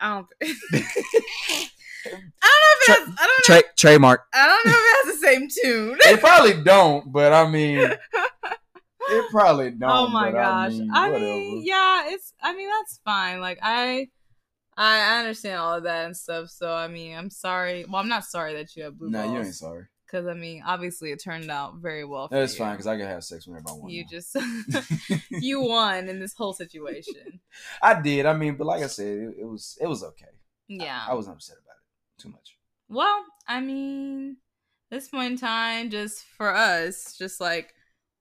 [0.01, 0.27] I don't.
[2.07, 3.19] I don't know if it has.
[3.19, 3.63] I don't know.
[3.77, 4.27] trademark.
[4.33, 5.99] I don't know if it has the same tune.
[6.05, 7.79] They probably don't, but I mean,
[9.09, 9.91] it probably oh don't.
[9.91, 10.73] oh my gosh.
[10.73, 12.35] I mean, I mean, yeah, it's.
[12.43, 13.41] I mean, that's fine.
[13.41, 14.09] Like I.
[14.77, 17.85] I I understand all of that and stuff, so I mean, I'm sorry.
[17.89, 19.33] Well, I'm not sorry that you have blue nah, balls.
[19.33, 19.85] you ain't sorry.
[20.07, 22.29] Because I mean, obviously, it turned out very well.
[22.29, 22.59] For That's you.
[22.59, 23.93] fine because I can have sex whenever I want.
[23.93, 24.09] You now.
[24.11, 24.37] just
[25.31, 27.41] you won in this whole situation.
[27.83, 28.27] I did.
[28.27, 30.27] I mean, but like I said, it, it was it was okay.
[30.68, 31.05] Yeah.
[31.07, 32.57] I wasn't upset about it too much.
[32.89, 34.37] Well, I mean,
[34.91, 37.75] this point in time, just for us, just like,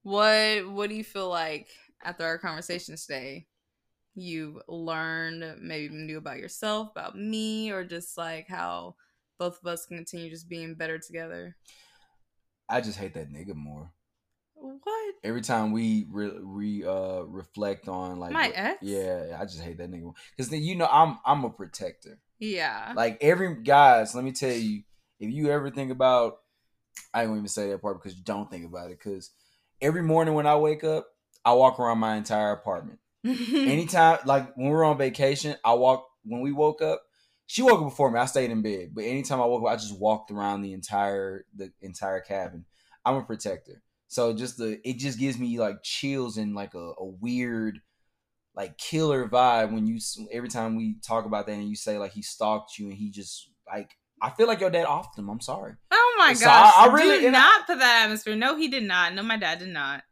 [0.03, 1.67] what what do you feel like
[2.03, 3.47] after our conversation today?
[4.15, 8.95] You learned maybe new about yourself, about me, or just like how
[9.39, 11.55] both of us can continue just being better together.
[12.69, 13.91] I just hate that nigga more.
[14.55, 15.15] What?
[15.23, 18.77] Every time we re, re uh reflect on like My ex?
[18.81, 22.19] yeah, I just hate that nigga because then you know I'm I'm a protector.
[22.39, 22.93] Yeah.
[22.95, 24.83] Like every guys, let me tell you,
[25.19, 26.37] if you ever think about,
[27.13, 28.99] I don't even say that part because you don't think about it.
[28.99, 29.31] Because
[29.81, 31.07] every morning when I wake up,
[31.45, 32.99] I walk around my entire apartment.
[33.53, 36.07] Anytime, like when we were on vacation, I walk.
[36.25, 37.01] When we woke up,
[37.47, 38.19] she woke up before me.
[38.19, 41.45] I stayed in bed, but anytime I woke up, I just walked around the entire
[41.55, 42.65] the entire cabin.
[43.05, 46.93] I'm a protector, so just the it just gives me like chills and like a,
[46.97, 47.79] a weird
[48.55, 49.99] like killer vibe when you
[50.31, 53.09] every time we talk about that and you say like he stalked you and he
[53.09, 55.27] just like I feel like your dad offed him.
[55.29, 55.73] I'm sorry.
[55.91, 56.73] oh my So gosh!
[56.77, 58.35] I- I really- do and I- not put that atmosphere.
[58.35, 59.13] No, he did not.
[59.13, 60.03] No, my dad did not.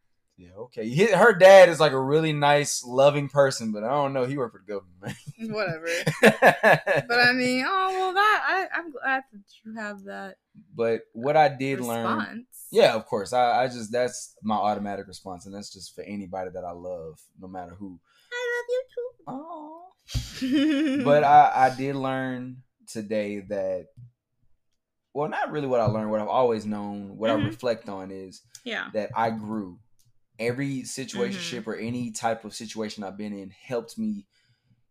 [0.42, 0.90] Yeah, okay.
[0.90, 4.26] He- Her dad is like a really nice, loving person, but I don't know.
[4.26, 5.16] He worked for the government.
[5.54, 5.88] Whatever.
[7.08, 10.38] but I mean, oh well, that I I'm glad that you have that
[10.76, 13.32] but what I did learn, yeah, of course.
[13.34, 17.20] I, I just that's my automatic response, and that's just for anybody that I love,
[17.40, 18.00] no matter who.
[18.32, 19.10] I love you too.
[21.00, 21.02] Oh.
[21.06, 23.88] but I I did learn today that,
[25.14, 26.12] well, not really what I learned.
[26.12, 27.44] What I've always known, what Mhm.
[27.44, 29.80] I reflect on is yeah, that I grew.
[30.42, 34.26] Every situationship or any type of situation I've been in helped me,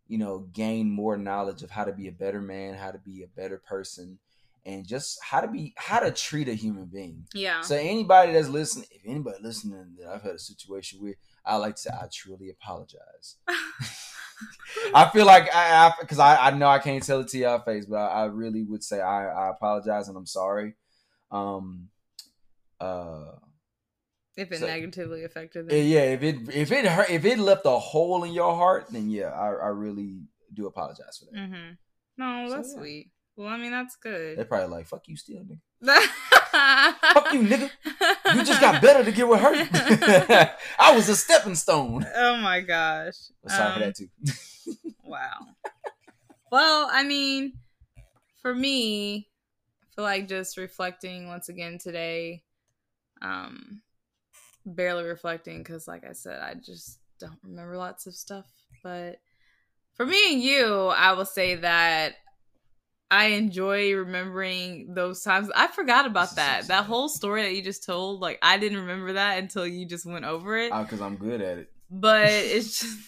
[0.06, 3.22] you know, gain more knowledge of how to be a better man, how to be
[3.22, 4.18] a better person,
[4.64, 7.26] and just how to be how to treat a human being.
[7.34, 11.56] yeah, So anybody that's listening, if anybody listening that I've had a situation with, I
[11.56, 13.36] like to say I truly apologize.
[14.94, 17.86] I feel like I because I, I, know I can't tell it to your face,
[17.86, 20.74] but I, I really would say I, I apologize and I'm sorry.
[21.30, 21.88] Um,
[22.80, 23.32] uh,
[24.36, 25.86] if it So- negatively affected eh, them.
[25.86, 29.10] yeah, if it if it hurt if it left a hole in your heart, then
[29.10, 30.22] yeah, I, I really
[30.52, 31.38] do apologize for that.
[31.40, 31.72] Mm-hmm.
[32.18, 32.80] No, So, that's yeah.
[32.80, 33.10] sweet.
[33.36, 34.36] Well, I mean, that's good.
[34.36, 35.58] They're probably like, "Fuck you, still nigga.
[37.14, 37.70] Fuck you, nigga.
[38.34, 40.50] You just got better to get with her.
[40.78, 43.14] I was a stepping stone." Oh my gosh.
[43.42, 44.08] But sorry for Um, that too.
[45.04, 45.46] Wow.
[46.52, 47.54] well, I mean,
[48.42, 49.28] for me,
[49.82, 52.42] I feel like just reflecting once again today,
[53.22, 53.80] um,
[54.74, 58.46] barely reflecting because, like I said, I just don't remember lots of stuff.
[58.82, 59.20] But
[59.94, 62.14] for me and you, I will say that
[63.10, 65.50] I enjoy remembering those times.
[65.54, 66.68] I forgot about that.
[66.68, 70.06] that whole story that you just told, like I didn't remember that until you just
[70.06, 70.72] went over it.
[70.72, 71.72] Uh, because I'm good at it.
[71.90, 72.98] but it's just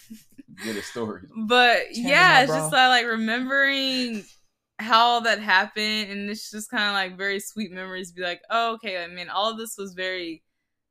[0.65, 1.31] Good at stories.
[1.47, 4.25] but yeah, it's just like, like remembering
[4.79, 8.11] how all that happened, and it's just kind of like very sweet memories.
[8.11, 9.03] Be like, oh, okay.
[9.03, 10.43] I mean, all this was very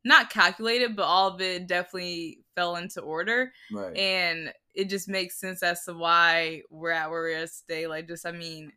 [0.03, 3.95] not calculated, but all of it definitely fell into order, Right.
[3.95, 7.87] and it just makes sense as to why we're at where we're today.
[7.87, 8.71] Like, just I mean,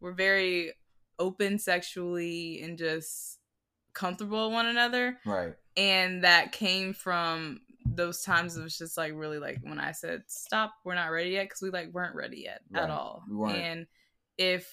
[0.00, 0.72] we're very
[1.18, 3.38] open sexually and just
[3.94, 5.54] comfortable with one another right.
[5.78, 10.22] and that came from those times it was just like really like when i said
[10.26, 12.82] stop we're not ready yet because we like weren't ready yet Right.
[12.82, 13.86] at all We and
[14.36, 14.68] if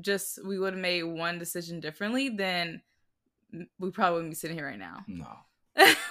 [0.00, 2.82] just we would have made one decision differently then
[3.78, 5.26] we probably wouldn't be sitting here right now No.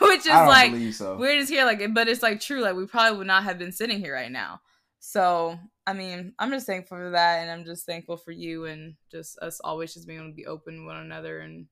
[0.02, 1.16] which is like so.
[1.18, 3.72] we're just here like but it's like true like we probably would not have been
[3.72, 4.60] sitting here right now
[5.00, 8.96] so i mean i'm just thankful for that and i'm just thankful for you and
[9.12, 11.68] just us always just being able to be open with one another and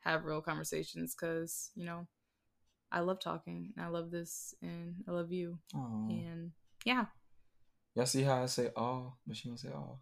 [0.00, 2.06] have real conversations because you know
[2.92, 6.08] i love talking and i love this and i love you Aw.
[6.08, 6.50] and
[6.84, 7.06] yeah
[7.96, 10.00] Y'all see how I say all, but she don't say all.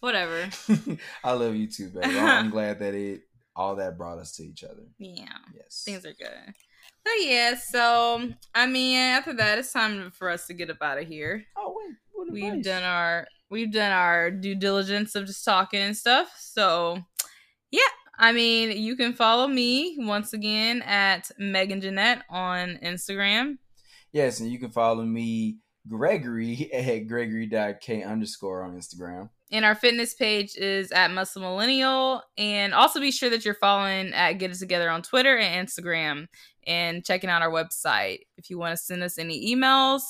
[0.00, 0.48] whatever
[1.22, 2.18] I love you too, baby.
[2.18, 3.24] I'm glad that it
[3.58, 4.84] all that brought us to each other.
[4.98, 5.82] yeah Yes.
[5.84, 6.54] things are good
[7.04, 10.98] but yeah so i mean after that it's time for us to get up out
[10.98, 12.64] of here oh wait, what we've advice?
[12.64, 16.98] done our we've done our due diligence of just talking and stuff so
[17.70, 17.80] yeah
[18.18, 23.58] i mean you can follow me once again at megan jeanette on instagram
[24.10, 29.28] Yes, and you can follow me, Gregory, at gregory.k underscore on Instagram.
[29.50, 32.22] And our fitness page is at muscle millennial.
[32.36, 36.26] And also be sure that you're following at get it together on twitter and instagram
[36.66, 40.02] and checking out our website if you want to send us any emails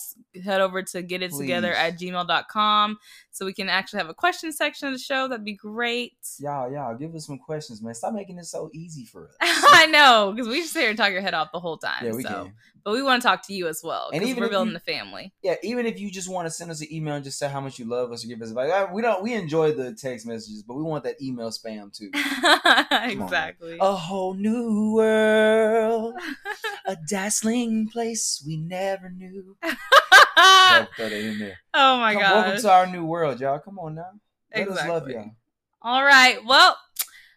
[0.45, 2.99] head over to get it together at gmail.com
[3.31, 6.71] so we can actually have a question section of the show that'd be great Y'all,
[6.71, 7.95] y'all, give us some questions, man.
[7.95, 9.35] Stop making it so easy for us.
[9.41, 12.05] I know, because we just sit here and talk your head off the whole time.
[12.05, 12.29] yeah, we so.
[12.29, 12.53] can.
[12.85, 14.11] But we want to talk to you as well.
[14.13, 15.33] And even we're building you- the family.
[15.43, 17.61] Yeah, even if you just want to send us an email and just say how
[17.61, 20.27] much you love us or give us like uh, we don't we enjoy the text
[20.27, 22.11] messages, but we want that email spam too.
[23.11, 23.79] exactly.
[23.81, 26.15] A whole new world,
[26.87, 29.57] a dazzling place we never knew.
[29.63, 31.59] Gotta throw that in there.
[31.75, 32.21] oh my god.
[32.45, 33.59] welcome to our new world, y'all.
[33.59, 34.11] Come on now.
[34.55, 35.31] Let us love y'all.
[35.83, 36.39] All right.
[36.45, 36.77] Well,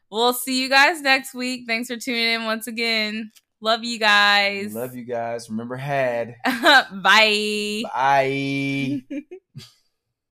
[0.09, 1.63] we'll see you guys next week.
[1.67, 3.31] Thanks for tuning in once again.
[3.63, 4.73] Love you guys.
[4.73, 5.47] Love you guys.
[5.47, 6.35] Remember, had.
[6.45, 7.83] Bye.
[7.93, 9.01] Bye.